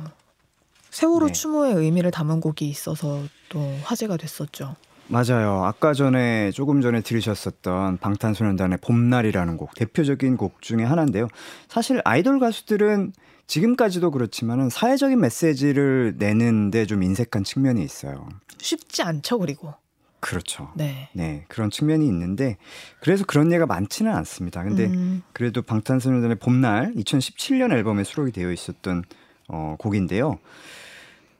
세월호 0.95 1.27
네. 1.27 1.33
추모의 1.33 1.75
의미를 1.75 2.09
담은 2.09 2.39
곡이 2.39 2.69
있어서 2.69 3.21
또 3.49 3.59
화제가 3.83 4.15
됐었죠. 4.15 4.77
맞아요. 5.07 5.65
아까 5.65 5.93
전에 5.93 6.51
조금 6.51 6.79
전에 6.79 7.01
들으셨었던 7.01 7.97
방탄소년단의 7.97 8.77
봄날이라는 8.81 9.57
곡 9.57 9.75
대표적인 9.75 10.37
곡 10.37 10.61
중에 10.61 10.85
하나인데요. 10.85 11.27
사실 11.67 12.01
아이돌 12.05 12.39
가수들은 12.39 13.11
지금까지도 13.45 14.09
그렇지만은 14.09 14.69
사회적인 14.69 15.19
메시지를 15.19 16.15
내는데 16.17 16.85
좀 16.85 17.03
인색한 17.03 17.43
측면이 17.43 17.83
있어요. 17.83 18.29
쉽지 18.57 19.03
않죠, 19.03 19.39
그리고. 19.39 19.73
그렇죠. 20.21 20.71
네. 20.77 21.09
네. 21.11 21.43
그런 21.49 21.71
측면이 21.71 22.07
있는데 22.07 22.55
그래서 23.01 23.25
그런 23.25 23.51
예가 23.51 23.65
많지는 23.65 24.13
않습니다. 24.13 24.63
근데 24.63 24.85
음. 24.85 25.23
그래도 25.33 25.61
방탄소년단의 25.61 26.37
봄날 26.37 26.93
2017년 26.93 27.73
앨범에 27.73 28.05
수록이 28.05 28.31
되어 28.31 28.49
있었던 28.49 29.03
어 29.49 29.75
곡인데요. 29.77 30.39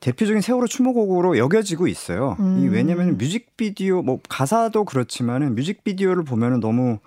대표적인 0.06 0.42
세월호 0.42 0.68
추모곡으로 0.68 1.40
여겨지고 1.40 1.88
있어요. 1.88 2.38
음. 2.40 2.60
이 2.60 2.68
왜냐면 2.68 3.18
뮤직비디오 3.18 4.04
뭐 4.04 4.20
가사도 4.30 4.86
그렇지만은 4.86 5.56
뮤직비디오를 5.56 6.24
보면은 6.24 6.60
너무 6.60 7.00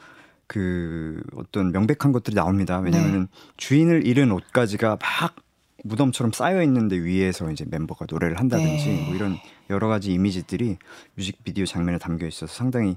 그 0.49 1.23
어떤 1.37 1.71
명백한 1.71 2.11
것들이 2.11 2.35
나옵니다. 2.35 2.81
왜냐면은 2.81 3.21
네. 3.21 3.27
주인을 3.57 4.05
잃은 4.05 4.33
옷가지가 4.33 4.99
막 5.01 5.37
무덤처럼 5.85 6.33
쌓여 6.33 6.61
있는데 6.65 6.97
위에서 6.97 7.53
이제 7.53 7.65
멤버가 7.69 8.07
노래를 8.11 8.41
한다든지 8.41 8.89
네. 8.89 9.05
뭐 9.07 9.15
이런 9.15 9.37
여러 9.71 9.87
가지 9.87 10.13
이미지들이 10.13 10.79
뮤직비디오 11.15 11.67
장면에 11.67 11.99
담겨 11.99 12.27
있어서 12.27 12.53
상당히 12.53 12.97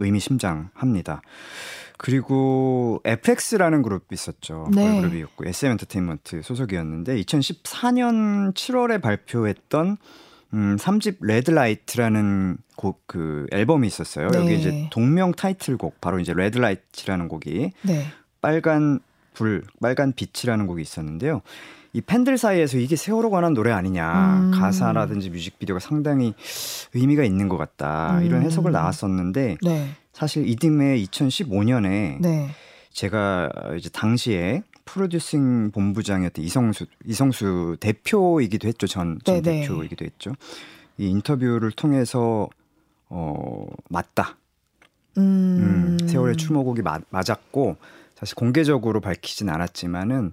의미심장합니다. 0.00 1.22
그리고 1.98 3.00
FX라는 3.04 3.82
그룹이 3.82 4.06
있었죠. 4.12 4.68
네. 4.74 5.00
그룹이었고 5.00 5.46
SM 5.46 5.72
엔터테인먼트 5.72 6.42
소속이었는데 6.42 7.20
2014년 7.20 8.54
7월에 8.54 9.02
발표했던 9.02 9.96
음, 10.52 10.76
3집 10.76 11.18
Red 11.20 11.49
Light라는 11.49 12.56
곡 12.76 13.00
그 13.10 13.46
앨범이 13.50 13.88
있었어요. 13.88 14.28
네. 14.28 14.38
여기 14.38 14.58
이제 14.58 14.88
동명 14.92 15.32
타이틀곡 15.32 16.00
바로 16.00 16.20
이제 16.20 16.32
Red 16.32 16.52
Light라는 16.52 17.26
곡이 17.26 17.72
네. 17.82 18.06
빨간 18.40 19.00
불, 19.34 19.64
빨간 19.82 20.12
빛이라는 20.12 20.66
곡이 20.68 20.80
있었는데요. 20.80 21.42
이 21.92 22.00
팬들 22.00 22.38
사이에서 22.38 22.78
이게 22.78 22.94
세월호 22.94 23.30
관한 23.30 23.52
노래 23.52 23.72
아니냐 23.72 24.40
음. 24.40 24.50
가사라든지 24.52 25.30
뮤직비디오가 25.30 25.80
상당히 25.80 26.34
의미가 26.94 27.24
있는 27.24 27.48
것 27.48 27.56
같다 27.56 28.18
음. 28.18 28.24
이런 28.24 28.42
해석을 28.42 28.70
나왔었는데 28.70 29.58
네. 29.62 29.88
사실 30.12 30.48
이듬해 30.48 30.96
2015년에 31.02 32.20
네. 32.20 32.50
제가 32.92 33.50
이제 33.76 33.88
당시에 33.88 34.62
프로듀싱 34.84 35.70
본부장이었던 35.72 36.44
이성수 36.44 36.86
이성수 37.06 37.76
대표이기도 37.80 38.68
했죠 38.68 38.86
전, 38.86 39.18
전 39.24 39.42
대표이기도 39.42 40.04
했죠 40.04 40.32
이 40.98 41.08
인터뷰를 41.08 41.70
통해서 41.72 42.48
어 43.08 43.66
맞다 43.88 44.36
음. 45.18 45.98
음 46.00 46.08
세월의 46.08 46.36
추모곡이 46.36 46.82
맞, 46.82 47.02
맞았고 47.10 47.76
사실 48.14 48.34
공개적으로 48.34 49.00
밝히진 49.00 49.48
않았지만은 49.48 50.32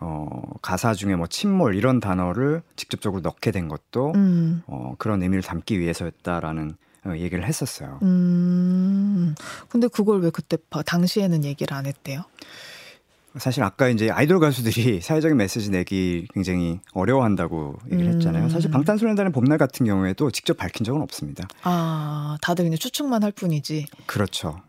어, 0.00 0.42
가사 0.62 0.94
중에 0.94 1.14
뭐 1.14 1.26
침몰 1.26 1.76
이런 1.76 2.00
단어를 2.00 2.62
직접적으로 2.76 3.20
넣게 3.20 3.50
된 3.50 3.68
것도 3.68 4.12
음. 4.14 4.62
어, 4.66 4.94
그런 4.98 5.22
의미를 5.22 5.42
담기 5.42 5.78
위해서였다라는 5.78 6.74
어, 7.06 7.12
얘기를 7.16 7.46
했었어요. 7.46 7.98
음. 8.02 9.34
근데 9.68 9.88
그걸 9.88 10.20
왜 10.20 10.30
그때 10.30 10.56
당시에는 10.84 11.44
얘기를 11.44 11.76
안 11.76 11.86
했대요? 11.86 12.24
사실 13.38 13.62
아까 13.62 13.88
이제 13.88 14.10
아이돌 14.10 14.40
가수들이 14.40 15.00
사회적인 15.02 15.36
메시지 15.36 15.70
내기 15.70 16.26
굉장히 16.34 16.80
어려워한다고 16.94 17.78
얘기를 17.92 18.10
음. 18.10 18.14
했잖아요. 18.14 18.48
사실 18.48 18.70
방탄소년단의 18.70 19.32
봄날 19.32 19.58
같은 19.58 19.86
경우에도 19.86 20.30
직접 20.30 20.56
밝힌 20.56 20.84
적은 20.84 21.00
없습니다. 21.02 21.46
아, 21.62 22.36
다들 22.42 22.64
그냥 22.64 22.78
추측만 22.78 23.22
할 23.22 23.32
뿐이지. 23.32 23.86
그렇죠. 24.06 24.60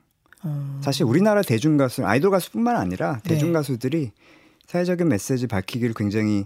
음. 0.46 0.80
사실 0.84 1.06
우리나라 1.06 1.42
대중 1.42 1.78
가수, 1.78 2.06
아이돌 2.06 2.32
가수뿐만 2.32 2.76
아니라 2.76 3.20
대중 3.24 3.50
네. 3.50 3.54
가수들이 3.54 4.12
사회적인 4.72 5.10
메시지 5.10 5.48
밝히기를 5.48 5.94
굉장히 5.94 6.46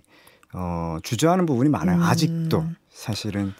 어, 0.51 0.97
주저하는 1.03 1.45
부분이 1.45 1.69
많아요. 1.69 1.97
음. 1.97 2.01
아직도 2.01 2.65
사실은 2.89 3.53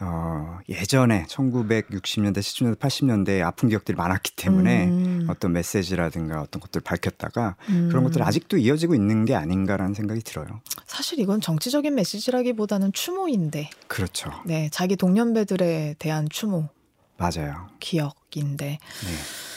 어, 0.00 0.58
예전에 0.66 1.26
1960년대, 1.28 2.38
70년대, 2.38 2.76
80년대에 2.78 3.42
아픈 3.42 3.68
기억들이 3.68 3.94
많았기 3.94 4.34
때문에 4.34 4.86
음. 4.86 5.26
어떤 5.28 5.52
메시지라든가 5.52 6.40
어떤 6.40 6.60
것들을 6.60 6.82
밝혔다가 6.82 7.56
음. 7.68 7.88
그런 7.90 8.02
것들이 8.04 8.24
아직도 8.24 8.56
이어지고 8.56 8.94
있는 8.94 9.26
게 9.26 9.34
아닌가라는 9.34 9.92
생각이 9.92 10.22
들어요. 10.22 10.62
사실 10.86 11.18
이건 11.18 11.42
정치적인 11.42 11.94
메시지라기보다는 11.94 12.94
추모인데. 12.94 13.68
그렇죠. 13.88 14.32
네, 14.46 14.70
자기 14.72 14.96
동년배들에 14.96 15.96
대한 15.98 16.30
추모. 16.30 16.70
맞아요. 17.18 17.68
기억인데. 17.78 18.78
네. 18.78 19.51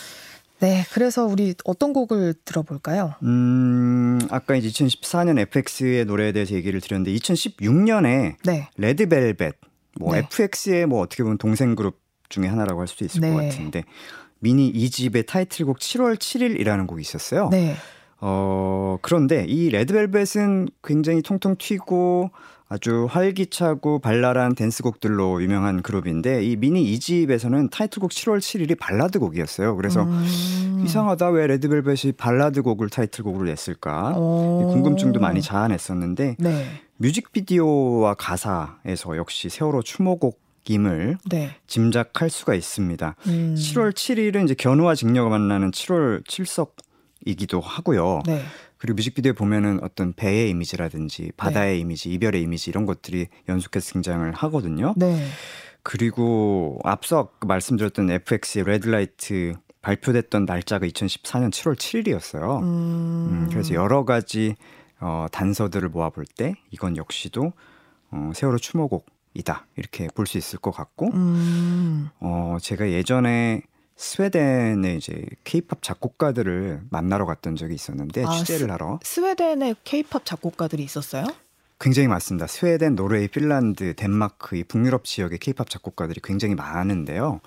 네, 0.60 0.86
그래서 0.94 1.26
우리 1.26 1.54
어떤 1.66 1.94
곡을 1.94 2.34
들어볼까요? 2.46 3.14
음, 3.24 4.20
아까 4.30 4.56
이제 4.56 4.70
2014년 4.70 5.38
FX의 5.40 6.06
노래에 6.06 6.32
대해서 6.32 6.56
얘기를 6.56 6.80
드렸는데 6.80 7.14
2016년에 7.18 8.36
네. 8.46 8.70
레드벨벳, 8.78 9.56
뭐 10.00 10.14
네. 10.14 10.20
FX의 10.20 10.86
뭐 10.86 11.02
어떻게 11.02 11.24
보면 11.24 11.38
동생 11.38 11.76
그룹 11.76 12.00
중에 12.30 12.48
하나라고 12.48 12.80
할 12.80 12.88
수도 12.88 13.06
있을 13.06 13.22
네. 13.22 13.32
것 13.32 13.44
같은데 13.44 13.84
미니 14.40 14.72
2집의 14.72 15.26
타이틀곡 15.28 15.80
7월 15.80 16.18
7일이라는 16.18 16.88
곡이 16.88 17.02
있었어요. 17.02 17.50
네. 17.50 17.76
어, 18.22 18.98
그런데 19.02 19.46
이 19.48 19.70
레드벨벳은 19.70 20.70
굉장히 20.84 21.22
통통 21.22 21.58
튀고 21.58 22.32
아주 22.76 23.08
활기차고 23.10 24.00
발랄한 24.00 24.54
댄스곡들로 24.54 25.42
유명한 25.42 25.82
그룹인데 25.82 26.44
이 26.44 26.58
미니 26.58 26.94
2집에서는 26.94 27.72
타이틀곡 27.72 28.12
7월 28.12 28.40
7일이 28.40 28.78
발라드 28.78 29.18
곡이었어요. 29.20 29.78
그래서 29.78 30.04
음. 30.04 30.82
이상하다 30.84 31.30
왜 31.30 31.48
레드벨벳이 31.48 32.12
발라드 32.18 32.64
곡을 32.64 32.90
타이틀곡으로 32.90 33.46
냈을까 33.46 34.18
오. 34.18 34.68
궁금증도 34.74 35.22
많이 35.22 35.42
자아냈었는데 35.42 36.36
네. 36.38 36.66
뮤직비디오와 36.98 38.16
가사에서 38.16 39.16
역시 39.16 39.48
세월호 39.48 39.82
추모곡 39.82 40.44
임을 40.68 41.18
네. 41.30 41.56
짐작할 41.68 42.30
수가 42.30 42.56
있습니다. 42.56 43.16
음. 43.28 43.56
7월 43.58 43.94
7일은 43.94 44.44
이제 44.44 44.54
견우와 44.54 44.96
직녀가 44.96 45.30
만나는 45.30 45.72
7월 45.72 46.26
7석이기도 46.26 47.62
하고요. 47.64 48.24
네. 48.26 48.42
그리고 48.86 48.98
뮤직비디오에 48.98 49.34
보면은 49.34 49.80
어떤 49.82 50.14
배의 50.14 50.52
이미지라든지 50.52 51.32
바다의 51.38 51.74
네. 51.74 51.80
이미지, 51.80 52.12
이별의 52.12 52.44
이미지 52.44 52.70
이런 52.70 52.86
것들이 52.86 53.28
연속해서 53.50 53.94
등장을 53.94 54.32
하거든요. 54.32 54.94
네. 54.96 55.26
그리고 55.82 56.80
앞서 56.84 57.30
말씀드렸던 57.42 58.12
FX의 58.12 58.64
Red 58.66 58.99
Light 58.99 59.56
발표됐던 59.82 60.46
날짜가 60.46 60.86
2014년 60.86 61.50
7월 61.50 61.76
7일이었어요. 61.76 62.62
음. 62.62 62.66
음, 62.66 63.48
그래서 63.50 63.74
여러 63.74 64.06
가지 64.06 64.56
어, 65.00 65.26
단서들을 65.32 65.90
모아볼 65.90 66.26
때 66.26 66.54
이 66.70 66.76
곡 66.76 66.96
역시도 66.96 67.54
어, 68.12 68.32
세월호 68.36 68.60
추모곡이다 68.60 69.66
이렇게 69.78 70.08
볼 70.14 70.28
수 70.28 70.38
있을 70.38 70.60
것 70.60 70.70
같고 70.70 71.10
음. 71.12 72.10
어, 72.20 72.58
제가 72.62 72.92
예전에 72.92 73.64
스웨덴의 73.96 74.98
이제 74.98 75.24
케이팝 75.44 75.82
작곡가들을 75.82 76.82
만나러 76.90 77.26
갔던 77.26 77.56
적이 77.56 77.76
있었는데 77.76 78.26
아, 78.26 78.32
취재를 78.32 78.68
스, 78.68 78.72
하러 78.72 79.00
스웨덴에 79.02 79.76
케이팝 79.84 80.26
작곡가들이 80.26 80.84
있었어요? 80.84 81.26
굉장히 81.80 82.08
많습니다. 82.08 82.48
스웨덴, 82.48 82.96
노르웨이, 82.96 83.28
핀란드, 83.28 83.96
덴마크 83.96 84.56
이 84.56 84.64
북유럽 84.64 85.06
지역의 85.06 85.40
케이팝 85.40 85.70
작곡가들이 85.70 86.22
굉장히 86.24 86.56
많은데요. 86.56 87.42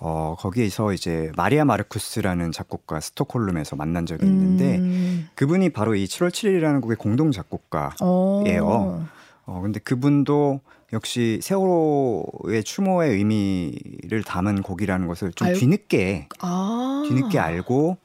어, 0.00 0.36
거기에서 0.38 0.92
이제 0.92 1.32
마리아 1.36 1.64
마르쿠스라는 1.64 2.52
작곡가 2.52 3.00
스톡홀름에서 3.00 3.74
만난 3.74 4.06
적이 4.06 4.26
있는데 4.26 4.78
음. 4.78 5.28
그분이 5.34 5.70
바로 5.70 5.96
이 5.96 6.04
7월 6.04 6.30
7일이라는 6.30 6.80
곡의 6.80 6.96
공동 6.96 7.32
작곡가예요. 7.32 9.08
어, 9.48 9.62
근데 9.62 9.80
그분도 9.80 10.60
역시 10.92 11.40
세월호의 11.42 12.64
추모의 12.64 13.12
의미를 13.12 14.22
담은 14.22 14.60
곡이라는 14.62 15.06
것을 15.06 15.32
좀 15.32 15.48
알... 15.48 15.54
뒤늦게 15.54 16.28
아~ 16.40 17.02
뒤늦게 17.08 17.38
알고 17.38 17.96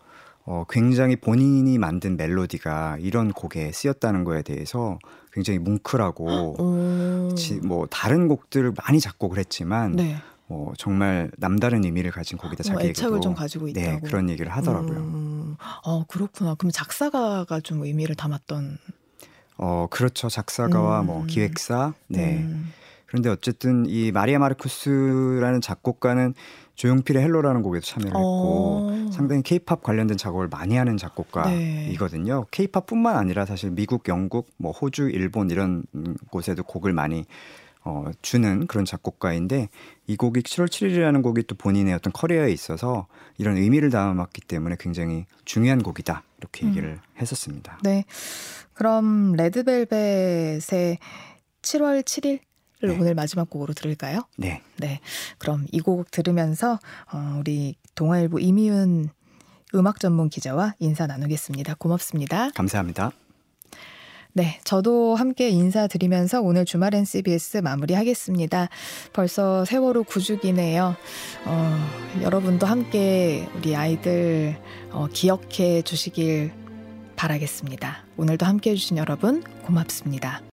어, 0.46 0.64
굉장히 0.70 1.18
본인이 1.18 1.78
만든 1.78 2.16
멜로디가 2.16 2.98
이런 3.02 3.34
곡에 3.34 3.74
쓰였다는 3.74 4.24
거에 4.24 4.42
대해서 4.42 4.98
굉장히 5.34 5.60
뭉클하고 5.60 7.36
지, 7.36 7.56
뭐 7.56 7.88
다른 7.88 8.30
곡들을 8.30 8.74
많이 8.86 9.02
작곡을 9.02 9.38
했지만 9.38 9.94
네. 9.94 10.16
어, 10.48 10.72
정말 10.78 11.30
남다른 11.38 11.84
의미를 11.84 12.12
가진 12.12 12.38
곡이다 12.38 12.62
어, 12.62 12.64
자기에게도 12.64 12.90
애착을 12.90 13.22
좀 13.22 13.34
가지고 13.34 13.66
네, 13.66 13.72
있다고 13.72 14.00
네, 14.00 14.00
그런 14.06 14.30
얘기를 14.30 14.52
하더라고요. 14.52 14.98
음, 14.98 15.58
어 15.84 16.06
그렇구나. 16.06 16.56
그럼 16.56 16.72
작사가가 16.72 17.60
좀 17.62 17.84
의미를 17.84 18.16
담았던 18.16 18.78
어 19.58 19.88
그렇죠. 19.90 20.30
작사가와 20.30 21.04
뭐 21.04 21.16
음, 21.16 21.20
뭐 21.20 21.26
기획사 21.28 21.94
네. 22.08 22.40
음. 22.40 22.72
그런데 23.06 23.30
어쨌든 23.30 23.86
이 23.86 24.12
마리아 24.12 24.40
마르쿠스라는 24.40 25.62
작곡가는 25.62 26.34
조용필의 26.74 27.22
Hello라는 27.22 27.62
곡에도 27.62 27.86
참여를 27.86 28.10
했고 28.10 28.90
어. 28.90 29.12
상당히 29.12 29.44
케이팝 29.44 29.84
관련된 29.84 30.18
작업을 30.18 30.48
많이 30.48 30.76
하는 30.76 30.98
작곡가이거든요. 30.98 32.46
케이팝뿐만 32.50 33.14
네. 33.14 33.20
아니라 33.20 33.46
사실 33.46 33.70
미국, 33.70 34.08
영국, 34.08 34.50
뭐 34.58 34.72
호주, 34.72 35.12
일본 35.12 35.52
이런 35.52 35.84
곳에도 36.32 36.64
곡을 36.64 36.94
많이 36.94 37.26
어, 37.86 38.06
주는 38.22 38.66
그런 38.66 38.86
작곡가인데 38.86 39.70
이 40.08 40.16
곡이 40.16 40.42
7월 40.42 40.68
7일이라는 40.68 41.22
곡이 41.22 41.44
또 41.44 41.56
본인의 41.56 41.94
어떤 41.94 42.14
커리어에 42.14 42.50
있어서 42.52 43.08
이런 43.38 43.58
의미를 43.58 43.90
담았기 43.90 44.42
때문에 44.42 44.78
굉장히 44.80 45.26
중요한 45.44 45.84
곡이다 45.84 46.24
이렇게 46.38 46.66
음. 46.66 46.70
얘기를 46.70 46.90
음. 46.92 47.00
했었습니다. 47.20 47.80
네, 47.84 48.06
그럼 48.74 49.34
레드벨벳의 49.34 50.60
7월 51.62 52.04
7일 52.04 52.40
네. 52.82 52.98
오늘 53.00 53.16
마지막 53.16 53.50
곡으로 53.50 53.74
들을까요? 53.74 54.22
네. 54.38 54.62
네. 54.78 55.00
그럼 55.38 55.66
이 55.72 55.80
곡 55.80 56.12
들으면서 56.12 56.80
어, 57.14 57.38
우리 57.40 57.76
동아일보 57.96 58.40
이미윤 58.40 59.10
음악 59.76 60.00
전문 60.00 60.30
기자와 60.30 60.76
인사 60.80 61.08
나누겠습니다. 61.08 61.76
고맙습니다. 61.76 62.50
감사합니다. 62.52 63.12
네, 64.36 64.60
저도 64.64 65.16
함께 65.16 65.50
인사드리면서 65.50 66.42
오늘 66.42 66.66
주말엔 66.66 67.06
CBS 67.06 67.58
마무리하겠습니다. 67.58 68.68
벌써 69.14 69.64
세월호 69.64 70.04
9주기네요. 70.06 70.96
어, 71.46 71.78
여러분도 72.22 72.66
함께 72.66 73.48
우리 73.56 73.76
아이들 73.76 74.60
어, 74.90 75.08
기억해 75.14 75.84
주시길 75.84 76.52
바라겠습니다. 77.24 78.04
오늘도 78.18 78.46
함께 78.46 78.72
해주신 78.72 78.98
여러분 78.98 79.44
고맙습니다. 79.64 80.44